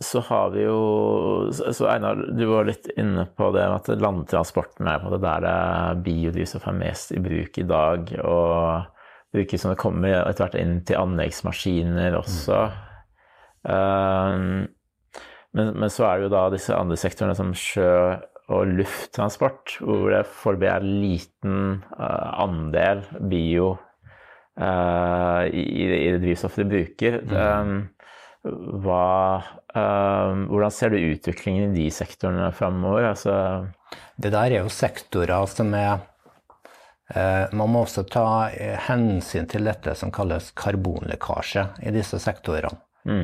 så 0.00 0.20
har 0.20 0.50
vi 0.54 0.62
jo 0.62 1.50
Så 1.52 1.88
Einar, 1.90 2.20
du 2.38 2.44
var 2.46 2.68
litt 2.68 2.86
inne 2.96 3.24
på 3.26 3.50
det 3.56 3.64
at 3.66 3.90
landtransporten 3.98 4.86
er 4.86 5.00
på 5.02 5.10
det 5.10 5.20
der 5.24 5.98
biodrivstoff 6.04 6.68
er 6.70 6.78
mest 6.78 7.12
i 7.16 7.22
bruk 7.22 7.58
i 7.58 7.66
dag. 7.66 8.12
Og 8.22 8.94
brukes 9.34 9.60
som 9.62 9.74
det 9.74 9.80
kommer 9.82 10.22
etter 10.22 10.46
hvert 10.46 10.58
inn 10.60 10.78
til 10.88 11.00
anleggsmaskiner 11.02 12.16
også. 12.16 12.62
Um, 13.68 14.68
men, 15.56 15.72
men 15.74 15.90
så 15.92 16.06
er 16.06 16.18
det 16.18 16.28
jo 16.28 16.34
da 16.36 16.46
disse 16.52 16.76
andre 16.76 16.96
sektorene 17.00 17.36
som 17.36 17.52
sjø- 17.56 18.20
og 18.48 18.70
lufttransport, 18.78 19.74
hvor 19.84 20.06
det 20.08 20.22
foreløpig 20.40 20.70
er 20.72 20.86
liten 20.86 21.58
uh, 21.98 22.44
andel 22.46 23.02
bio 23.28 23.74
i, 24.58 25.62
i 25.62 26.10
det 26.10 26.18
drivstoffet 26.24 26.64
de 26.64 26.70
bruker. 26.72 27.20
Um, 27.30 27.76
hva, 28.82 29.42
um, 29.74 30.44
hvordan 30.50 30.74
ser 30.74 30.92
du 30.92 30.98
utviklingen 31.00 31.72
i 31.72 31.84
de 31.84 31.88
sektorene 31.94 32.50
framover? 32.56 33.10
Altså, 33.12 33.34
Det 34.16 34.32
der 34.32 34.52
er 34.52 34.62
jo 34.62 34.72
sektorer 34.72 35.46
som 35.46 35.74
er 35.74 36.00
eh, 37.14 37.46
Man 37.52 37.70
må 37.70 37.84
også 37.84 38.04
ta 38.08 38.50
eh, 38.50 38.76
hensyn 38.88 39.46
til 39.46 39.64
dette 39.64 39.94
som 39.94 40.12
kalles 40.14 40.52
karbonlekkasje 40.58 41.68
i 41.82 41.94
disse 41.94 42.20
sektorene. 42.22 42.82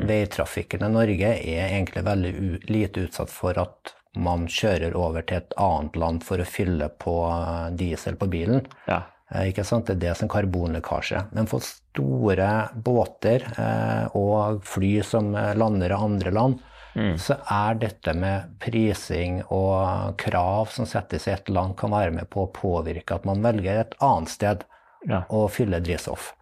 Veitrafikken 0.08 0.86
i 0.86 0.88
Norge 0.88 1.30
er 1.34 1.66
egentlig 1.66 2.04
veldig 2.06 2.34
lite 2.70 3.02
utsatt 3.04 3.28
for 3.28 3.58
at 3.60 3.92
man 4.16 4.46
kjører 4.48 4.94
over 4.96 5.26
til 5.26 5.42
et 5.42 5.56
annet 5.60 5.96
land 5.98 6.22
for 6.24 6.40
å 6.40 6.46
fylle 6.48 6.88
på 7.02 7.16
eh, 7.30 7.66
diesel 7.76 8.16
på 8.16 8.30
bilen. 8.30 8.64
ja. 8.90 9.02
Eh, 9.32 9.48
Ikke 9.50 9.64
sant? 9.64 9.86
Det 9.86 9.96
er 9.96 10.02
det 10.08 10.18
som 10.20 10.30
karbonlekkasje. 10.30 11.26
Men 11.36 11.48
for 11.50 11.64
store 11.64 12.50
båter 12.74 13.46
eh, 13.56 14.16
og 14.18 14.64
fly 14.68 14.98
som 15.06 15.32
eh, 15.38 15.54
lander 15.58 15.94
i 15.94 15.98
andre 15.98 16.34
land, 16.34 16.60
mm. 16.94 17.16
så 17.20 17.38
er 17.50 17.80
dette 17.80 18.14
med 18.18 18.54
prising 18.62 19.40
og 19.48 20.14
krav 20.20 20.72
som 20.74 20.88
settes 20.88 21.28
i 21.28 21.34
et 21.34 21.50
land, 21.52 21.76
kan 21.80 21.94
være 21.94 22.14
med 22.20 22.30
på 22.30 22.44
å 22.44 22.52
påvirke 22.54 23.16
at 23.16 23.28
man 23.28 23.44
velger 23.44 23.84
et 23.84 23.98
annet 24.04 24.32
sted 24.32 24.64
ja. 25.08 25.24
å 25.28 25.46
fylle 25.52 25.82
drivstoff. 25.84 26.32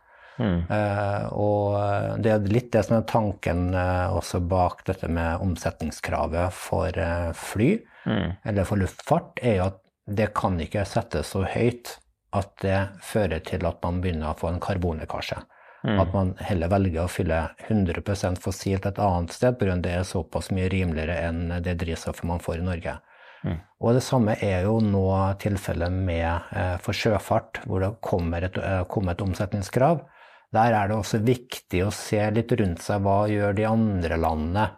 Mm. 0.40 0.64
Uh, 0.64 1.26
og 1.36 2.22
det 2.24 2.30
er 2.32 2.46
litt 2.48 2.70
det 2.72 2.80
som 2.86 2.96
er 2.96 3.02
tanken 3.06 3.66
uh, 3.76 4.14
også 4.16 4.40
bak 4.40 4.80
dette 4.88 5.06
med 5.12 5.44
omsetningskravet 5.44 6.56
for 6.56 6.96
uh, 6.96 7.28
fly, 7.36 7.74
mm. 8.08 8.40
eller 8.48 8.66
for 8.66 8.80
luftfart, 8.80 9.42
er 9.44 9.58
jo 9.58 9.66
at 9.68 9.78
det 10.08 10.30
kan 10.34 10.56
ikke 10.58 10.86
settes 10.88 11.34
så 11.36 11.44
høyt 11.46 11.92
at 12.32 12.52
det 12.64 12.78
fører 13.04 13.42
til 13.44 13.66
at 13.68 13.80
man 13.84 14.00
begynner 14.02 14.32
å 14.32 14.38
få 14.38 14.50
en 14.52 14.62
karbonlekkasje. 14.62 15.42
Mm. 15.82 15.98
At 15.98 16.12
man 16.14 16.34
heller 16.38 16.70
velger 16.70 17.04
å 17.04 17.10
fylle 17.10 17.38
100% 17.66 18.38
fossilt 18.42 18.86
et 18.86 19.00
annet 19.02 19.34
sted 19.34 19.58
pga. 19.58 19.76
det 19.82 19.96
er 19.96 20.06
såpass 20.06 20.52
mye 20.54 20.68
rimeligere 20.70 21.16
enn 21.26 21.48
det 21.64 21.74
drivstoffet 21.80 22.28
man 22.28 22.42
får 22.42 22.60
i 22.60 22.66
Norge. 22.68 22.98
Mm. 23.42 23.58
Og 23.82 23.96
det 23.96 24.04
samme 24.06 24.36
er 24.38 24.68
jo 24.68 24.76
nå 24.84 25.06
tilfellet 25.42 25.90
med 25.92 26.54
eh, 26.54 26.76
for 26.82 26.94
sjøfart, 26.94 27.64
hvor 27.66 27.82
det 27.82 27.96
kommer 28.00 28.46
et, 28.46 28.56
eh, 28.56 28.84
kommer 28.86 29.16
et 29.16 29.24
omsetningskrav. 29.24 30.04
Der 30.54 30.76
er 30.76 30.88
det 30.88 31.00
også 31.00 31.18
viktig 31.24 31.82
å 31.82 31.90
se 31.94 32.22
litt 32.30 32.52
rundt 32.60 32.84
seg 32.84 33.02
hva 33.02 33.24
gjør 33.26 33.56
de 33.58 33.66
andre 33.66 34.20
landene 34.20 34.68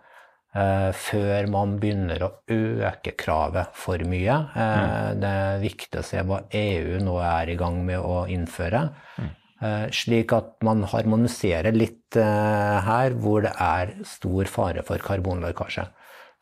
før 0.54 1.48
man 1.50 1.78
begynner 1.82 2.22
å 2.22 2.28
øke 2.54 3.16
kravet 3.18 3.74
for 3.74 4.02
mye. 4.06 4.36
Eh, 4.54 4.74
mm. 4.84 5.22
Det 5.22 5.32
er 5.38 5.64
viktig 5.64 5.98
å 5.98 6.06
se 6.06 6.22
hva 6.22 6.44
EU 6.54 7.00
nå 7.02 7.16
er 7.26 7.50
i 7.50 7.56
gang 7.58 7.80
med 7.86 7.98
å 7.98 8.22
innføre. 8.30 8.84
Mm. 9.18 9.32
Eh, 9.64 9.88
slik 9.94 10.32
at 10.36 10.56
man 10.66 10.82
harmoniserer 10.90 11.74
litt 11.74 12.18
eh, 12.20 12.78
her 12.86 13.14
hvor 13.22 13.44
det 13.46 13.54
er 13.60 13.94
stor 14.06 14.50
fare 14.50 14.82
for 14.86 15.02
karbonlekkasje. 15.02 15.86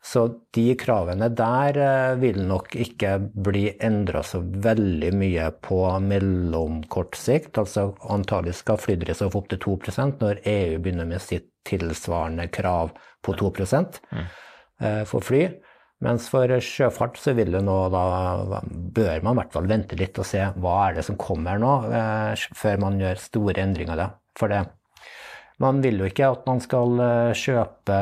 Så 0.03 0.25
de 0.51 0.73
kravene 0.75 1.29
der 1.31 1.77
eh, 1.79 2.15
vil 2.19 2.41
nok 2.49 2.73
ikke 2.75 3.15
bli 3.45 3.69
endra 3.79 4.25
så 4.27 4.41
veldig 4.43 5.13
mye 5.15 5.47
på 5.63 5.79
mellomkort 6.03 7.15
sikt. 7.15 7.61
Altså 7.61 7.93
antagelig 8.11 8.57
skal 8.59 8.81
flydrivstoff 8.81 9.37
opp 9.39 9.47
til 9.53 9.61
2% 9.69 10.19
når 10.25 10.43
EU 10.43 10.81
begynner 10.83 11.07
med 11.07 11.23
sitt 11.23 11.52
tilsvarende 11.67 12.47
krav 12.53 12.93
på 13.23 13.35
2 13.39 13.51
mm. 13.71 14.25
for 15.07 15.23
fly. 15.23 15.47
Mens 16.03 16.27
for 16.31 16.51
sjøfart 16.59 17.17
så 17.21 17.31
vil 17.37 17.53
det 17.55 17.61
nå 17.63 17.77
da 17.93 18.03
bør 18.67 19.23
man 19.23 19.37
i 19.37 19.39
hvert 19.39 19.53
fall 19.55 19.69
vente 19.71 19.97
litt 19.99 20.17
og 20.19 20.27
se 20.27 20.41
hva 20.59 20.77
er 20.89 20.97
det 20.97 21.05
som 21.07 21.19
kommer 21.19 21.61
nå, 21.61 21.73
eh, 21.95 22.47
før 22.59 22.81
man 22.83 22.99
gjør 22.99 23.21
store 23.21 23.63
endringer 23.63 23.99
da. 23.99 24.09
For 24.35 24.51
det, 24.51 24.65
man 25.63 25.79
vil 25.83 26.01
jo 26.01 26.09
ikke 26.09 26.31
at 26.33 26.47
man 26.49 26.59
skal 26.63 26.99
eh, 27.05 27.37
kjøpe 27.37 27.99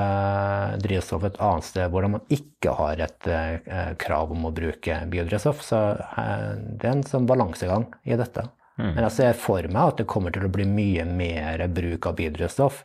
drivstoff 0.81 1.27
et 1.27 1.37
annet 1.43 1.67
sted 1.67 1.91
hvor 1.93 2.07
man 2.09 2.23
ikke 2.33 2.73
har 2.79 3.03
et 3.05 3.29
eh, 3.29 3.91
krav 4.01 4.33
om 4.33 4.47
å 4.49 4.53
bruke 4.55 4.97
biodrivstoff. 5.11 5.61
Så 5.65 5.81
eh, 5.99 6.47
det 6.57 6.87
er 6.87 6.95
en 6.95 7.05
sånn 7.05 7.29
balansegang 7.29 7.85
i 8.07 8.17
dette. 8.17 8.47
Mm. 8.79 8.95
Men 8.95 9.03
jeg 9.05 9.17
ser 9.19 9.37
for 9.37 9.67
meg 9.69 9.93
at 9.93 10.01
det 10.01 10.09
kommer 10.09 10.33
til 10.33 10.47
å 10.47 10.53
bli 10.53 10.65
mye 10.65 11.05
mer 11.05 11.67
bruk 11.69 12.09
av 12.09 12.17
biodrivstoff 12.17 12.81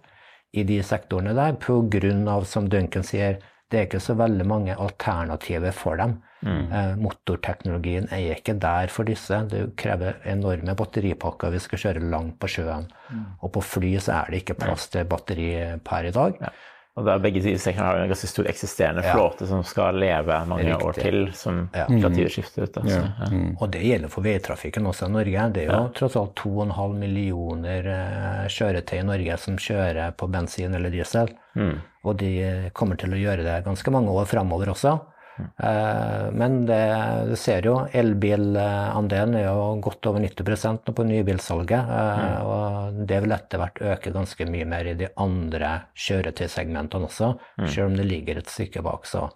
i 0.56 0.64
de 0.66 0.80
sektorene 0.84 1.34
der, 1.36 1.58
pga. 1.60 2.40
som 2.44 2.68
Duncan 2.68 3.04
sier, 3.04 3.38
det 3.70 3.78
er 3.78 3.86
ikke 3.88 4.00
så 4.02 4.14
veldig 4.14 4.46
mange 4.46 4.76
alternativer 4.78 5.74
for 5.74 5.98
dem. 5.98 6.20
Mm. 6.46 6.70
Eh, 6.70 6.92
motorteknologien 7.02 8.06
er 8.14 8.36
ikke 8.36 8.54
der 8.62 8.92
for 8.92 9.08
disse. 9.08 9.40
Det 9.50 9.64
krever 9.80 10.20
enorme 10.28 10.76
batteripakker 10.78 11.50
hvis 11.50 11.66
vi 11.66 11.70
skal 11.72 11.82
kjøre 11.84 12.10
langt 12.12 12.38
på 12.38 12.50
sjøen. 12.52 12.86
Mm. 13.10 13.24
Og 13.40 13.52
på 13.56 13.64
fly 13.64 13.96
så 13.98 14.20
er 14.20 14.30
det 14.30 14.42
ikke 14.44 14.58
plass 14.60 14.86
til 14.92 15.08
batteri 15.10 15.50
per 15.84 16.06
i 16.06 16.14
dag. 16.14 16.38
Ja. 16.40 16.54
Og 16.96 17.04
da 17.04 17.18
begge 17.20 17.42
sektorene 17.44 17.84
har 17.84 17.98
en 18.00 18.08
ganske 18.08 18.28
stor 18.30 18.46
eksisterende 18.48 19.02
ja. 19.04 19.12
flåte 19.12 19.46
som 19.48 19.60
skal 19.68 19.98
leve 20.00 20.38
mange 20.48 20.70
Riktig. 20.70 20.86
år 20.86 20.94
til, 20.96 21.18
som 21.36 21.58
ja. 21.76 21.84
skifter 22.32 22.64
ut. 22.64 22.78
Altså. 22.80 23.00
Ja. 23.02 23.28
Mm. 23.32 23.50
Og 23.60 23.68
det 23.74 23.82
gjelder 23.84 24.12
for 24.12 24.24
veitrafikken 24.24 24.88
også 24.88 25.10
i 25.10 25.12
Norge. 25.12 25.48
Det 25.52 25.66
er 25.66 25.74
jo 25.74 25.90
tross 25.98 26.16
alt 26.16 26.40
2,5 26.40 26.94
millioner 26.96 27.90
uh, 27.90 28.46
kjøretøy 28.48 28.96
i 29.02 29.04
Norge 29.10 29.36
som 29.42 29.60
kjører 29.60 30.16
på 30.16 30.30
bensin 30.32 30.78
eller 30.78 30.94
diesel. 30.94 31.34
Mm. 31.52 31.76
Og 32.08 32.16
de 32.22 32.32
kommer 32.72 32.96
til 32.96 33.12
å 33.12 33.20
gjøre 33.20 33.44
det 33.44 33.60
ganske 33.66 33.92
mange 33.92 34.16
år 34.16 34.32
framover 34.32 34.72
også. 34.72 34.96
Eh, 35.36 36.26
men 36.32 36.58
det, 36.68 36.80
du 37.28 37.34
ser 37.38 37.66
jo 37.68 37.74
elbilandelen 37.96 39.36
er 39.38 39.46
jo 39.48 39.66
godt 39.84 40.08
over 40.10 40.22
90 40.24 40.78
nå 40.86 40.94
på 40.96 41.06
nybilsalget. 41.08 41.92
Eh, 41.98 42.22
mm. 42.22 42.36
Og 42.46 43.00
det 43.10 43.20
vil 43.24 43.36
etter 43.36 43.62
hvert 43.62 43.82
øke 43.94 44.14
ganske 44.14 44.48
mye 44.50 44.68
mer 44.68 44.92
i 44.92 44.96
de 44.98 45.10
andre 45.22 45.72
kjøretøysegmentene 46.06 47.10
også, 47.10 47.34
mm. 47.60 47.66
selv 47.66 47.90
om 47.90 47.98
det 47.98 48.08
ligger 48.08 48.40
et 48.40 48.52
stykke 48.52 48.84
bak. 48.86 49.08
Så 49.08 49.26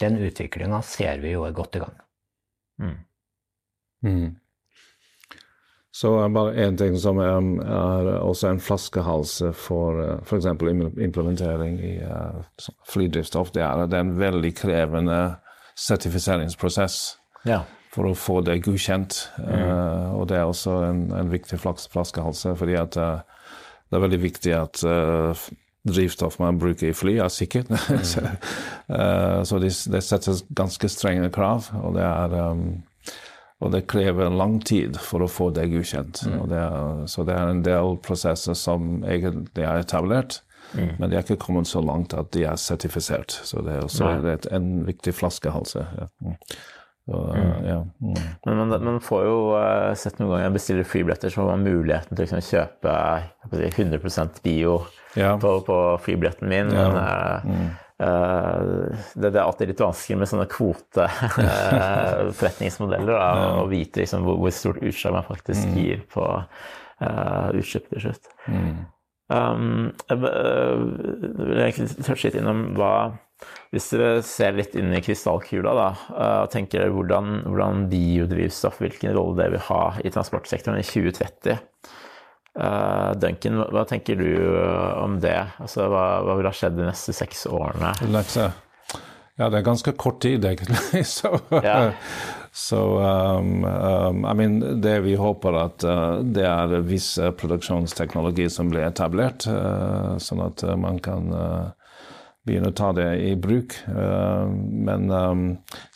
den 0.00 0.18
utviklinga 0.22 0.80
ser 0.86 1.20
vi 1.22 1.34
jo 1.36 1.44
er 1.48 1.56
godt 1.56 1.78
i 1.78 1.84
gang. 1.84 2.00
Mm. 2.82 2.96
Så 5.94 6.28
bare 6.34 6.56
én 6.58 6.74
ting 6.74 6.96
som 6.98 7.20
er, 7.22 7.36
er, 7.62 8.08
også 8.18 8.48
en 8.50 8.60
flaskehals 8.60 9.36
for 9.54 10.00
eh, 10.02 10.16
f.eks. 10.26 10.48
implementering 10.98 11.76
i 11.78 11.92
uh, 12.02 12.40
flydrivstoff. 12.90 13.52
Det 13.54 13.62
er, 13.62 13.84
det 13.86 14.00
er 14.00 14.02
en 14.02 14.16
veldig 14.18 14.50
krevende 14.58 15.18
sertifiseringsprosess 15.78 16.96
ja. 17.46 17.60
for 17.94 18.10
å 18.10 18.16
få 18.18 18.40
det 18.42 18.58
godkjent. 18.64 19.20
Mm. 19.38 19.52
Uh, 19.54 20.08
og 20.18 20.26
det 20.32 20.40
er 20.40 20.50
også 20.50 20.80
en, 20.88 21.04
en 21.14 21.30
viktig 21.30 21.60
flaskehals, 21.62 22.42
fordi 22.58 22.74
at 22.80 22.98
uh, 22.98 23.20
det 23.86 24.00
er 24.00 24.04
veldig 24.08 24.20
viktig 24.24 24.54
at 24.56 24.82
uh, 24.82 25.44
drivstoff 25.86 26.40
man 26.42 26.58
bruker 26.58 26.90
i 26.90 26.96
fly, 26.96 27.20
er 27.22 27.30
sikkert. 27.30 27.70
Mm. 27.70 28.02
så, 28.10 28.24
så 29.46 29.62
det, 29.62 29.70
det 29.94 30.02
settes 30.02 30.42
ganske 30.58 30.90
strenge 30.90 31.30
krav, 31.30 31.70
og 31.84 31.94
det 32.00 32.02
er 32.08 32.36
um, 32.50 32.82
og 33.62 33.72
det 33.72 33.86
krever 33.90 34.26
en 34.26 34.38
lang 34.38 34.58
tid 34.66 34.98
for 35.00 35.24
å 35.24 35.30
få 35.30 35.50
det 35.54 35.68
godkjent. 35.72 36.24
Mm. 36.26 36.38
Det 36.50 36.60
er, 36.60 37.04
så 37.10 37.24
det 37.26 37.36
er 37.38 37.52
en 37.52 37.62
del 37.64 37.96
prosesser 38.04 38.56
som 38.58 39.04
egentlig 39.06 39.64
er 39.64 39.84
etablert, 39.84 40.40
mm. 40.74 40.96
men 40.98 41.10
de 41.10 41.18
er 41.18 41.24
ikke 41.24 41.40
kommet 41.46 41.70
så 41.70 41.82
langt 41.84 42.16
at 42.18 42.32
de 42.34 42.44
er 42.50 42.60
sertifisert. 42.60 43.36
Så 43.46 43.62
det 43.64 43.78
er 43.78 43.86
også 43.86 44.16
det 44.24 44.38
er 44.40 44.48
en 44.58 44.72
viktig 44.88 45.14
flaskehals. 45.16 45.76
Ja. 45.78 46.08
Mm. 46.24 46.40
Så, 47.04 47.20
mm. 47.36 47.64
ja. 47.68 47.78
Mm. 48.00 48.20
Men 48.46 48.56
man, 48.56 48.74
man, 48.84 49.00
får 49.04 49.24
jo 49.26 49.38
uh, 49.52 49.90
sett 49.98 50.16
noen 50.18 50.38
ganger 50.38 50.54
bestiller 50.54 50.86
flybilletter, 50.88 51.32
så 51.32 51.42
har 51.42 51.50
man 51.52 51.66
muligheten 51.66 52.16
til 52.16 52.24
å 52.24 52.24
liksom, 52.24 52.44
kjøpe 52.48 52.94
si, 53.52 53.72
100% 53.84 54.40
bio 54.44 54.78
ja. 55.20 55.34
på, 55.40 55.58
på 55.66 55.80
flybilletten 56.06 56.48
min. 56.48 56.72
Men, 56.72 57.00
Eh, 57.00 57.82
det, 57.98 59.30
det, 59.30 59.38
er 59.38 59.44
alltid 59.44 59.68
litt 59.70 59.80
vanskelig 59.84 60.16
med 60.18 60.28
sånne 60.30 60.46
kvoteforretningsmodeller 60.50 63.14
ja. 63.20 63.28
å 63.60 63.62
vite 63.70 64.00
liksom 64.02 64.20
hvor, 64.26 64.36
hvor, 64.42 64.52
stort 64.54 64.82
utslag 64.82 65.12
man 65.14 65.28
faktisk 65.28 65.64
mm. 65.70 65.76
gir 65.78 65.98
på 66.10 66.24
uh, 66.42 67.48
utslipp 67.54 67.86
til 67.92 68.00
slutt. 68.08 68.24
Mm. 68.50 68.74
Um, 69.32 69.92
jeg 70.10 70.18
vil 70.20 71.62
egentlig 71.62 72.04
touche 72.04 72.28
litt 72.28 72.36
innom 72.36 72.76
hva 72.76 73.16
Hvis 73.72 73.86
dere 73.94 74.22
ser 74.26 74.52
litt 74.58 74.74
inn 74.78 74.92
i 74.94 75.02
krystallkula 75.04 75.72
da, 75.74 75.88
og 76.44 76.50
tenker 76.52 76.92
hvordan, 76.92 77.26
hvordan 77.48 77.88
biodrivstoff, 77.90 78.78
hvilken 78.82 79.14
rolle 79.16 79.36
det 79.40 79.48
vil 79.54 79.62
ha 79.70 79.82
i 80.04 80.10
transportsektoren 80.14 80.80
i 80.80 80.86
2030 80.86 81.52
Uh, 81.52 81.58
Duncan, 82.54 83.58
hva, 83.74 83.82
tenker 83.88 84.18
du 84.20 84.30
eh, 84.30 85.02
om 85.02 85.18
det? 85.22 85.40
Altså, 85.58 85.88
hva, 85.90 86.04
hva 86.22 86.36
vil 86.38 86.46
ha 86.46 86.54
skjedd 86.54 86.78
de 86.78 86.86
neste 86.86 87.14
seks 87.16 87.48
årene? 87.50 87.90
Ja, 89.34 89.48
det 89.50 89.58
er 89.58 89.66
ganske 89.66 89.90
kort 89.98 90.20
tid, 90.22 90.44
egentlig. 90.46 91.02
så, 91.16 91.32
yeah. 91.50 91.96
så 92.54 92.82
um, 93.02 93.64
um, 93.66 94.22
I 94.22 94.34
mean, 94.38 94.60
det 94.84 95.00
vi 95.02 95.16
håper 95.18 95.58
at 95.58 95.86
uh, 95.88 96.20
det 96.22 96.46
er 96.46 96.76
viss 96.86 97.16
produksjonsteknologi 97.40 98.46
som 98.46 98.70
blir 98.70 98.86
etablert, 98.86 99.48
uh, 99.50 100.14
sånn 100.22 100.44
at 100.46 100.62
uh, 100.62 100.76
man 100.78 101.02
kan 101.02 101.26
begynne 102.46 102.70
å 102.70 102.76
ta 102.76 102.92
det 102.92 103.08
i 103.24 103.32
bruk. 103.40 103.72
men 103.88 105.08
um, 105.08 105.44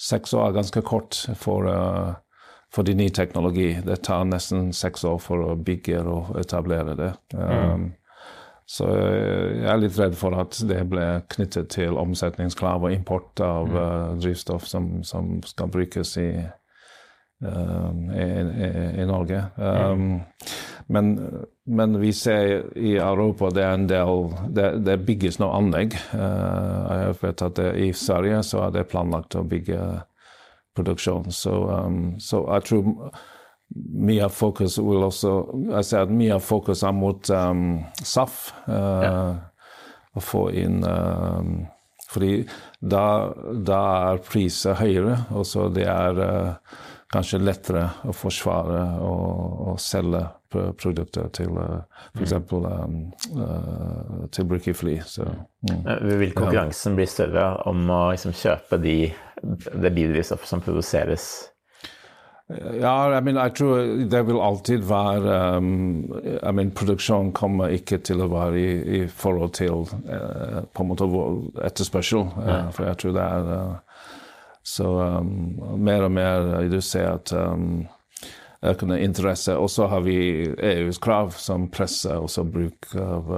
seks 0.01 0.33
år 0.33 0.47
er 0.47 0.55
ganske 0.57 0.81
kort 0.81 1.18
for 1.37 1.68
fordi 2.75 2.95
ny 2.95 3.09
teknologi. 3.09 3.81
Det 3.85 4.03
tar 4.05 4.27
nesten 4.29 4.73
seks 4.77 5.05
år 5.09 5.19
for 5.23 5.45
å 5.45 5.57
bygge 5.57 6.03
og 6.05 6.37
etablere 6.41 6.97
det. 6.99 7.13
Mm. 7.35 7.73
Um, 7.73 7.89
så 8.69 8.85
jeg 8.93 9.65
er 9.73 9.81
litt 9.81 9.97
redd 9.97 10.17
for 10.21 10.37
at 10.37 10.59
det 10.69 10.83
ble 10.91 11.07
knyttet 11.33 11.71
til 11.73 11.97
omsetningskrav 11.97 12.85
og 12.85 12.93
import 12.93 13.41
av 13.41 13.71
mm. 13.71 13.79
uh, 13.79 14.17
drivstoff 14.21 14.69
som, 14.69 14.99
som, 15.09 15.39
skal 15.49 15.71
brukes 15.73 16.13
i, 16.21 16.29
um, 17.41 18.11
i, 18.13 18.27
i, 18.29 18.69
i 19.01 19.07
Norge. 19.09 19.41
Um, 19.57 20.03
mm. 20.03 20.53
men, 20.93 21.11
men, 21.65 21.97
vi 22.03 22.13
ser 22.13 22.69
i 22.77 22.99
Europa 23.01 23.49
det 23.57 23.65
er 23.65 23.73
en 23.79 23.89
del 23.89 24.29
Det, 24.53 24.69
det 24.85 25.01
bygges 25.09 25.41
nå 25.41 25.49
anlegg. 25.49 25.97
Uh, 26.13 26.93
jeg 26.93 27.19
vet 27.25 27.49
at 27.49 27.57
det, 27.57 27.73
I 27.89 27.91
Sverige 27.97 28.45
så 28.45 28.67
er 28.67 28.77
det 28.77 28.91
planlagt 28.93 29.41
å 29.41 29.47
bygge 29.49 29.81
production. 30.79 31.29
So, 31.35 31.67
um, 31.75 32.14
so 32.23 32.47
I 32.47 32.61
tror 32.64 32.87
mye 34.09 34.29
fokus 34.33 34.79
vil 34.81 35.05
også 35.05 35.33
Jeg 35.75 35.85
ser 35.85 36.07
at 36.07 36.12
mye 36.12 36.38
fokus 36.41 36.83
er 36.83 36.95
mot 36.97 37.31
um, 37.31 37.64
SAF. 38.01 38.53
Uh, 38.69 39.03
ja. 39.05 39.17
Å 40.17 40.23
få 40.25 40.49
inn 40.57 40.81
um, 40.88 41.67
Fordi 42.09 42.33
da, 42.81 43.03
da 43.53 43.81
er 44.12 44.23
priser 44.25 44.79
høyere, 44.79 45.19
og 45.37 45.45
så 45.47 45.67
det 45.69 45.85
er 45.93 46.23
uh, 46.23 46.79
kanskje 47.12 47.41
lettere 47.43 47.85
å 48.09 48.14
forsvare 48.17 48.81
og, 49.05 49.61
og 49.69 49.81
selge 49.81 50.25
produkter 50.49 51.29
til 51.37 51.57
uh, 51.61 51.83
f.eks. 52.17 52.33
Um, 52.53 52.99
uh, 53.37 54.27
til 54.33 54.49
brukerfly. 54.49 54.99
Så, 55.05 55.29
mm. 55.69 55.85
Vil 56.09 56.33
konkurransen 56.37 56.97
bli 56.97 57.07
større 57.09 57.51
om 57.69 57.85
å 57.93 58.03
liksom, 58.14 58.33
kjøpe 58.37 58.81
de, 58.83 58.97
det 59.42 59.94
biodrivstoffet 59.94 60.51
som 60.51 60.61
produseres? 60.64 61.29
Ja, 62.81 63.18
I, 63.18 63.20
mean, 63.20 63.37
jeg 63.37 63.53
tror 63.59 63.81
det 64.09 64.20
vil 64.24 64.38
alltid 64.40 64.85
være 64.88 65.57
um, 65.59 66.14
I 66.24 66.53
mean, 66.53 66.70
Produksjon 66.72 67.35
kommer 67.37 67.74
ikke 67.77 67.98
til 68.01 68.22
å 68.24 68.31
være 68.33 68.57
i, 68.57 68.70
i 68.96 69.03
forhold 69.05 69.53
til 69.59 69.85
uh, 69.85 70.62
på 70.72 70.85
en 70.85 70.88
måte 70.88 71.09
etterspørsel. 71.68 72.24
Uh, 72.38 72.70
for 72.72 72.88
jeg 72.88 73.01
tror 73.03 73.14
det 73.18 73.27
er 73.27 73.53
uh, 73.53 74.01
Så 74.64 74.88
um, 74.88 75.61
mer 75.77 76.09
og 76.09 76.12
mer 76.12 76.68
du 76.72 76.81
ser 76.81 77.11
at 77.18 77.33
um, 77.37 77.85
økende 78.64 78.96
interesse. 79.05 79.53
Og 79.53 79.68
så 79.70 79.87
har 79.92 80.01
vi 80.09 80.48
EUs 80.48 80.98
krav 80.98 81.37
som 81.37 81.68
presser 81.68 82.16
også 82.16 82.48
bruk 82.48 82.88
av 82.96 83.29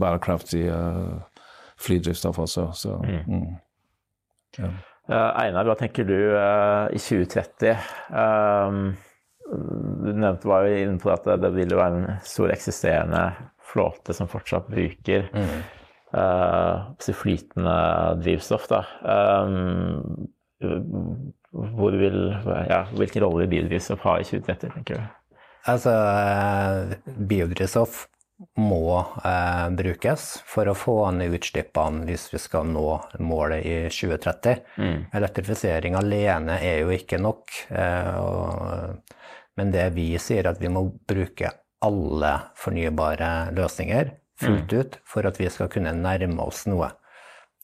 bærekraftig 0.00 0.64
flydrivstoff 1.78 2.40
også. 2.42 2.70
Så, 2.74 2.96
mm. 3.28 3.44
Ja. 4.58 4.70
Eh, 5.10 5.30
Einar, 5.42 5.66
hva 5.66 5.76
tenker 5.78 6.06
du 6.06 6.16
eh, 6.16 6.86
i 6.94 7.00
2030? 7.02 7.70
Eh, 8.22 8.80
du 9.50 10.10
nevnte 10.14 10.46
var 10.46 10.66
jo 10.66 10.76
inne 10.78 11.00
på 11.02 11.10
at 11.10 11.26
det 11.42 11.50
vil 11.56 11.74
være 11.74 11.96
en 11.98 12.20
stor 12.26 12.52
eksisterende 12.54 13.24
flåte 13.70 14.14
som 14.14 14.30
fortsatt 14.30 14.68
bruker 14.70 15.26
mm. 15.34 15.56
flytende 17.18 17.74
drivstoff. 18.22 18.68
Da. 18.70 18.84
Vil, 21.98 22.20
ja, 22.70 22.80
hvilken 22.94 23.24
rolle 23.24 23.42
vil 23.42 23.50
biodrivstoff 23.56 24.06
ha 24.06 24.16
i 24.20 24.28
2030, 24.28 24.74
tenker 24.76 25.00
du? 25.00 25.34
Altså, 25.70 25.96
biodrivstoff 27.18 28.04
må 28.58 29.00
eh, 29.24 29.66
brukes 29.76 30.26
for 30.48 30.70
å 30.70 30.76
få 30.76 30.96
ned 31.16 31.34
utslippene 31.36 32.06
hvis 32.08 32.28
vi 32.32 32.40
skal 32.40 32.68
nå 32.70 32.86
målet 33.20 33.66
i 33.66 33.74
2030. 33.92 34.62
Mm. 34.80 35.00
Elektrifisering 35.20 35.98
alene 35.98 36.56
er 36.64 36.84
jo 36.84 36.94
ikke 36.94 37.20
nok. 37.20 37.52
Eh, 37.68 38.14
og, 38.20 39.18
men 39.60 39.74
det 39.74 39.90
vi 39.96 40.12
sier, 40.22 40.48
at 40.48 40.62
vi 40.62 40.72
må 40.72 40.86
bruke 40.88 41.52
alle 41.84 42.32
fornybare 42.60 43.50
løsninger 43.56 44.14
fullt 44.40 44.72
mm. 44.72 44.80
ut 44.80 44.98
for 45.08 45.28
at 45.28 45.40
vi 45.40 45.50
skal 45.52 45.68
kunne 45.72 45.92
nærme 45.96 46.44
oss 46.44 46.64
noe. 46.70 46.90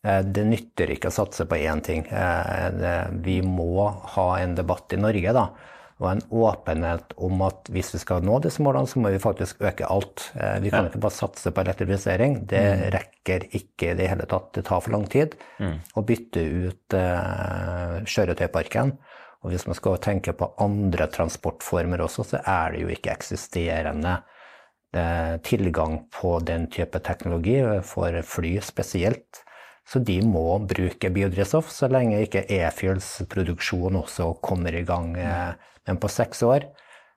Eh, 0.04 0.22
det 0.24 0.44
nytter 0.48 0.92
ikke 0.94 1.10
å 1.10 1.16
satse 1.18 1.46
på 1.48 1.58
én 1.58 1.82
ting. 1.84 2.04
Eh, 2.06 3.08
vi 3.24 3.40
må 3.44 3.88
ha 4.16 4.28
en 4.40 4.56
debatt 4.58 4.92
i 4.92 5.00
Norge 5.00 5.34
da, 5.36 5.48
og 5.96 6.10
en 6.10 6.20
åpenhet 6.28 7.14
om 7.24 7.40
at 7.46 7.70
hvis 7.72 7.94
vi 7.94 8.02
skal 8.02 8.24
nå 8.24 8.36
disse 8.44 8.60
målene, 8.60 8.88
så 8.88 9.00
må 9.00 9.08
vi 9.14 9.20
faktisk 9.20 9.62
øke 9.64 9.88
alt. 9.88 10.26
Eh, 10.36 10.58
vi 10.60 10.72
kan 10.72 10.84
ja. 10.84 10.90
ikke 10.90 11.00
bare 11.06 11.16
satse 11.16 11.52
på 11.56 11.62
elektrifisering. 11.62 12.42
Det 12.50 12.60
mm. 12.60 12.82
rekker 12.92 13.46
ikke 13.56 13.94
i 13.94 13.96
det 13.96 14.08
hele 14.12 14.26
tatt. 14.28 14.50
Det 14.52 14.66
tar 14.68 14.82
for 14.84 14.92
lang 14.92 15.06
tid 15.08 15.38
mm. 15.56 15.78
å 15.96 16.02
bytte 16.04 16.42
ut 16.44 16.96
uh, 17.00 17.94
kjøretøyparken. 18.04 18.92
Og 19.40 19.54
hvis 19.54 19.64
man 19.68 19.78
skal 19.78 19.96
tenke 20.04 20.34
på 20.36 20.50
andre 20.60 21.06
transportformer 21.14 22.02
også, 22.04 22.26
så 22.28 22.40
er 22.44 22.74
det 22.74 22.82
jo 22.82 22.90
ikke 22.92 23.14
eksisterende 23.14 24.18
uh, 24.20 25.38
tilgang 25.48 26.02
på 26.12 26.34
den 26.44 26.66
type 26.76 27.00
teknologi 27.08 27.56
for 27.88 28.18
fly 28.36 28.58
spesielt. 28.60 29.40
Så 29.88 30.02
de 30.04 30.18
må 30.26 30.58
bruke 30.68 31.08
biodrivstoff 31.14 31.70
så 31.72 31.88
lenge 31.88 32.20
ikke 32.26 32.44
e-fuels 32.52 33.08
produksjon 33.32 33.96
også 34.02 34.34
kommer 34.44 34.76
i 34.76 34.84
gang. 34.84 35.14
Uh, 35.16 35.72
men 35.86 36.00
på 36.02 36.10
seks 36.10 36.42
år, 36.46 36.68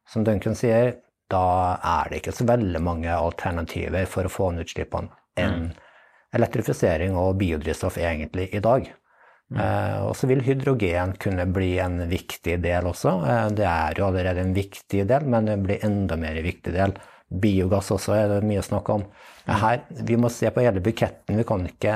som 0.10 0.26
Duncan 0.26 0.58
sier, 0.58 0.96
da 1.30 1.78
er 1.86 2.10
det 2.10 2.24
ikke 2.24 2.36
så 2.40 2.48
veldig 2.50 2.82
mange 2.82 3.14
alternativer 3.14 4.08
for 4.10 4.26
å 4.26 4.34
få 4.34 4.50
ned 4.54 4.66
utslippene 4.66 5.14
enn 5.40 5.68
mm. 5.68 5.76
elektrifisering 6.40 7.18
og 7.18 7.38
biodrivstoff 7.42 8.00
egentlig 8.02 8.50
i 8.56 8.64
dag. 8.64 8.90
Mm. 9.50 9.60
Eh, 9.62 10.00
og 10.06 10.16
så 10.18 10.30
vil 10.30 10.44
hydrogen 10.46 11.16
kunne 11.22 11.46
bli 11.50 11.72
en 11.82 12.04
viktig 12.10 12.60
del 12.62 12.90
også. 12.90 13.14
Eh, 13.26 13.46
det 13.58 13.66
er 13.70 13.98
jo 13.98 14.10
allerede 14.10 14.44
en 14.46 14.54
viktig 14.58 15.06
del, 15.10 15.26
men 15.26 15.50
det 15.50 15.58
blir 15.64 15.86
enda 15.86 16.18
mer 16.22 16.38
en 16.38 16.46
viktig 16.46 16.74
del. 16.76 16.94
Biogass 17.30 17.92
også 17.94 18.16
er 18.18 18.30
det 18.34 18.44
mye 18.50 18.62
snakk 18.66 18.90
om. 18.94 19.06
Mm. 19.46 19.56
Her, 19.64 19.82
vi 20.06 20.18
må 20.22 20.30
se 20.34 20.50
på 20.54 20.66
hele 20.66 20.82
buketten. 20.86 21.38
Vi 21.38 21.46
kan 21.48 21.66
ikke 21.70 21.96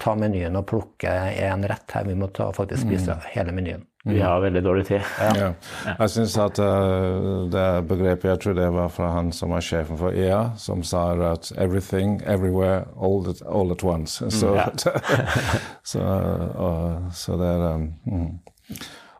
ta 0.00 0.16
menyen 0.20 0.56
og 0.60 0.66
plukke 0.68 1.12
én 1.32 1.64
rett 1.68 1.96
her. 1.96 2.08
Vi 2.08 2.16
må 2.16 2.28
ta, 2.32 2.50
faktisk 2.56 2.84
spise 2.84 3.16
mm. 3.16 3.28
hele 3.36 3.56
menyen. 3.56 3.84
Vi 4.06 4.20
har 4.20 4.40
veldig 4.40 4.64
dårlig 4.64 4.86
tid. 4.86 5.00
Ja. 5.20 5.32
Ja. 5.36 5.52
Jeg 5.98 6.10
syns 6.10 6.34
at 6.38 6.58
uh, 6.60 7.46
det 7.48 7.86
begrepet 7.88 8.28
Jeg 8.28 8.40
tror 8.40 8.56
det 8.58 8.66
var 8.74 8.90
fra 8.92 9.08
han 9.14 9.30
som 9.32 9.54
var 9.56 9.64
sjefen 9.64 9.96
for 9.96 10.12
EA, 10.12 10.50
som 10.60 10.82
sa 10.82 11.06
at 11.32 11.52
'everything, 11.56 12.20
everywhere, 12.26 12.84
all, 13.00 13.24
at, 13.30 13.40
all 13.48 13.72
at 13.72 13.84
once'. 13.84 14.30
Så, 14.30 14.48
mm, 14.48 14.54
ja. 14.54 14.66
så, 15.92 16.00
uh, 16.58 17.12
så, 17.12 17.36
det 17.36 17.48
er 17.48 17.74
um, 17.74 17.94
mm. 18.04 18.28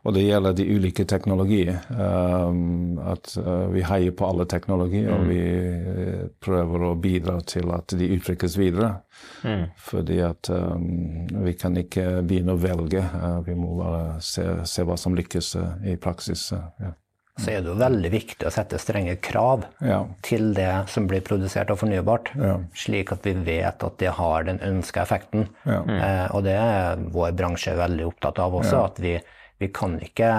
Og 0.05 0.13
det 0.13 0.21
gjelder 0.27 0.53
de 0.53 0.65
ulike 0.69 1.03
teknologier. 1.09 1.79
Um, 1.89 2.99
at 3.01 3.31
uh, 3.41 3.65
vi 3.73 3.81
heier 3.85 4.13
på 4.13 4.27
alle 4.29 4.45
teknologier, 4.49 5.09
mm. 5.09 5.15
og 5.15 5.31
vi 5.31 5.39
uh, 5.41 6.27
prøver 6.45 6.83
å 6.85 6.91
bidra 7.01 7.39
til 7.49 7.71
at 7.73 7.95
de 7.97 8.11
uttrykkes 8.13 8.57
videre. 8.61 8.91
Mm. 9.41 9.63
Fordi 9.81 10.19
at 10.21 10.51
um, 10.53 11.25
vi 11.47 11.55
kan 11.57 11.77
ikke 11.81 12.21
begynne 12.21 12.53
å 12.53 12.61
velge. 12.61 13.01
Uh, 13.01 13.39
vi 13.47 13.57
må 13.57 13.71
bare 13.79 14.19
se, 14.21 14.45
se, 14.69 14.85
hva 14.85 14.97
som 14.99 15.17
lykkes 15.17 15.55
uh, 15.57 15.73
i 15.89 15.97
praksis. 15.97 16.51
Ja. 16.53 16.93
Så 17.41 17.49
er 17.51 17.63
det 17.65 17.73
jo 17.73 17.79
veldig 17.81 18.11
viktig 18.13 18.45
å 18.47 18.53
sette 18.53 18.77
strenge 18.79 19.17
krav 19.25 19.65
ja. 19.83 20.03
til 20.23 20.53
det 20.55 20.85
som 20.87 21.09
blir 21.09 21.25
produsert 21.25 21.73
av 21.73 21.81
fornybart, 21.81 22.29
ja. 22.39 22.53
slik 22.77 23.11
at 23.11 23.25
vi 23.27 23.33
vet 23.41 23.83
at 23.83 23.97
det 23.99 24.13
har 24.21 24.45
den 24.47 24.61
ønska 24.63 25.01
effekten. 25.03 25.49
Mm. 25.65 25.89
og 26.31 26.45
det 26.45 26.55
er 26.55 27.03
vår 27.11 27.35
bransje 27.35 27.73
veldig 27.75 28.05
opptatt 28.07 28.39
av 28.39 28.55
også, 28.61 28.85
at 28.85 29.01
vi 29.03 29.17
vi 29.61 29.71
kan 29.73 29.97
ikke 30.03 30.31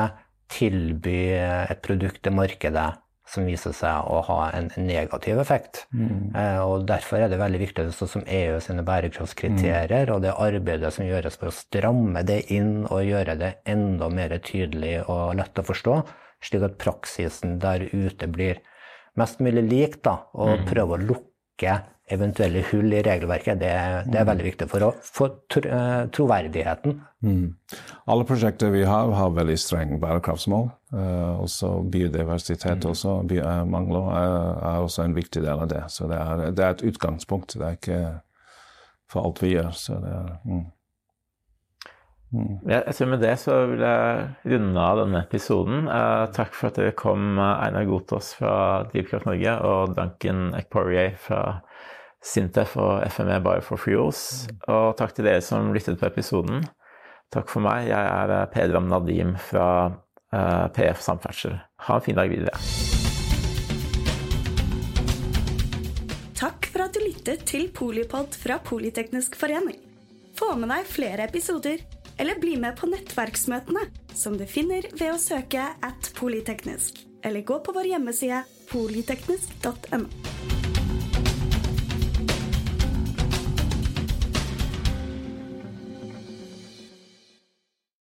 tilby 0.52 1.18
et 1.36 1.82
produkt 1.82 2.22
til 2.22 2.34
markedet 2.36 2.92
som 3.26 3.46
viser 3.48 3.74
seg 3.74 4.06
å 4.06 4.20
ha 4.28 4.38
en 4.54 4.68
negativ 4.78 5.40
effekt. 5.42 5.82
Mm. 5.90 6.30
Eh, 6.30 6.60
og 6.62 6.86
Derfor 6.86 7.24
er 7.24 7.32
det 7.32 7.40
veldig 7.40 7.60
viktig, 7.64 7.88
sånn 7.96 8.12
som 8.12 8.22
EU 8.22 8.60
sine 8.62 8.84
bærekraftskriterier 8.86 10.06
mm. 10.06 10.12
og 10.14 10.22
det 10.22 10.36
arbeidet 10.46 10.92
som 10.94 11.08
gjøres 11.08 11.38
for 11.40 11.50
å 11.50 11.56
stramme 11.56 12.22
det 12.26 12.44
inn 12.54 12.84
og 12.86 13.02
gjøre 13.08 13.34
det 13.40 13.52
enda 13.66 14.08
mer 14.12 14.36
tydelig 14.46 15.00
og 15.10 15.34
lett 15.40 15.58
å 15.58 15.66
forstå, 15.66 15.98
slik 16.46 16.68
at 16.68 16.78
praksisen 16.78 17.58
der 17.62 17.88
ute 17.90 18.30
blir 18.30 18.62
mest 19.18 19.42
mulig 19.42 19.64
lik, 19.66 20.00
da, 20.06 20.20
og 20.36 20.60
mm. 20.62 20.66
prøve 20.70 20.94
å 20.94 21.04
lukke 21.10 21.78
eventuelle 22.06 22.62
hull 22.70 22.92
i 22.94 23.02
regelverket, 23.02 23.58
det, 23.58 23.70
det 24.06 24.18
er 24.20 24.24
mm. 24.24 24.28
veldig 24.28 24.44
viktig 24.46 24.68
for 24.70 24.86
å 24.86 24.90
få 25.02 25.26
eh, 25.58 26.04
troverdigheten. 26.14 27.00
Mm. 27.26 27.48
Alle 28.06 28.26
prosjekter 28.28 28.70
vi 28.70 28.84
har, 28.86 29.10
har 29.18 29.34
veldig 29.34 29.56
streng 29.58 29.96
bærekraftsmål. 30.02 30.68
Uh, 30.94 31.42
også 31.42 31.72
biodiversitet 31.90 32.84
mm. 32.84 32.90
også, 32.92 33.16
bi 33.26 33.40
uh, 33.42 33.64
mangler, 33.66 34.06
er, 34.20 34.36
er, 34.54 34.84
også 34.86 35.02
en 35.02 35.16
viktig 35.16 35.42
del 35.42 35.64
av 35.64 35.66
det. 35.72 35.82
Så 35.90 36.06
det 36.10 36.20
er, 36.20 36.46
det 36.54 36.62
er, 36.62 36.76
et 36.76 36.86
utgangspunkt. 36.92 37.58
Det 37.58 37.66
er 37.66 37.80
ikke 37.80 38.00
for 39.10 39.26
alt 39.26 39.42
vi 39.42 39.56
gjør. 39.56 39.74
Så 39.74 39.98
det 40.02 40.14
er 40.14 40.32
mm. 40.46 40.64
Mm. 42.36 42.54
Jeg 42.66 42.94
tror 42.98 43.06
Med 43.06 43.20
det 43.22 43.34
så 43.38 43.56
vil 43.70 43.82
jeg 43.86 44.54
runde 44.54 44.82
av 44.82 45.00
denne 45.02 45.24
episoden. 45.26 45.90
Uh, 45.90 46.26
takk 46.34 46.54
for 46.54 46.70
at 46.70 46.78
dere 46.78 46.94
kom, 46.94 47.34
Einar 47.42 47.86
Gotaas 47.90 48.32
fra 48.38 48.86
Drivkraft 48.92 49.26
Norge 49.26 49.58
og 49.66 49.94
Duncan 49.98 50.52
Ekporier 50.58 51.18
fra 51.18 51.42
Sintef 52.26 52.74
og 52.80 53.04
FME 53.12 53.38
Bioforfuels. 53.44 54.20
Og 54.66 54.96
takk 54.98 55.14
til 55.16 55.28
dere 55.28 55.44
som 55.44 55.70
lyttet 55.74 56.00
på 56.00 56.08
episoden. 56.08 56.64
Takk 57.34 57.50
for 57.50 57.64
meg. 57.64 57.88
Jeg 57.90 58.02
er 58.02 58.34
eh, 58.34 58.48
Pedram 58.52 58.90
Nadim 58.90 59.34
fra 59.40 59.68
eh, 60.34 60.66
PF 60.74 61.02
Samferdsel. 61.02 61.56
Ha 61.86 61.98
en 61.98 62.04
fin 62.04 62.18
dag 62.18 62.30
videre. 62.30 62.54
Takk 66.36 66.68
for 66.72 66.84
at 66.84 66.96
du 66.96 67.02
lyttet 67.02 67.46
til 67.48 67.70
Polipod 67.74 68.36
fra 68.36 68.58
Politeknisk 68.62 69.38
forening. 69.40 69.78
Få 70.36 70.52
med 70.60 70.68
deg 70.68 70.90
flere 70.90 71.24
episoder, 71.30 71.80
eller 72.20 72.40
bli 72.40 72.58
med 72.60 72.76
på 72.76 72.90
nettverksmøtene, 72.90 73.86
som 74.16 74.36
du 74.36 74.44
finner 74.48 74.84
ved 74.98 75.14
å 75.14 75.20
søke 75.20 75.64
at 75.64 76.12
polyteknisk, 76.18 77.00
eller 77.24 77.46
gå 77.48 77.58
på 77.64 77.76
vår 77.76 77.94
hjemmeside 77.94 78.44
polyteknisk.no. 78.68 80.55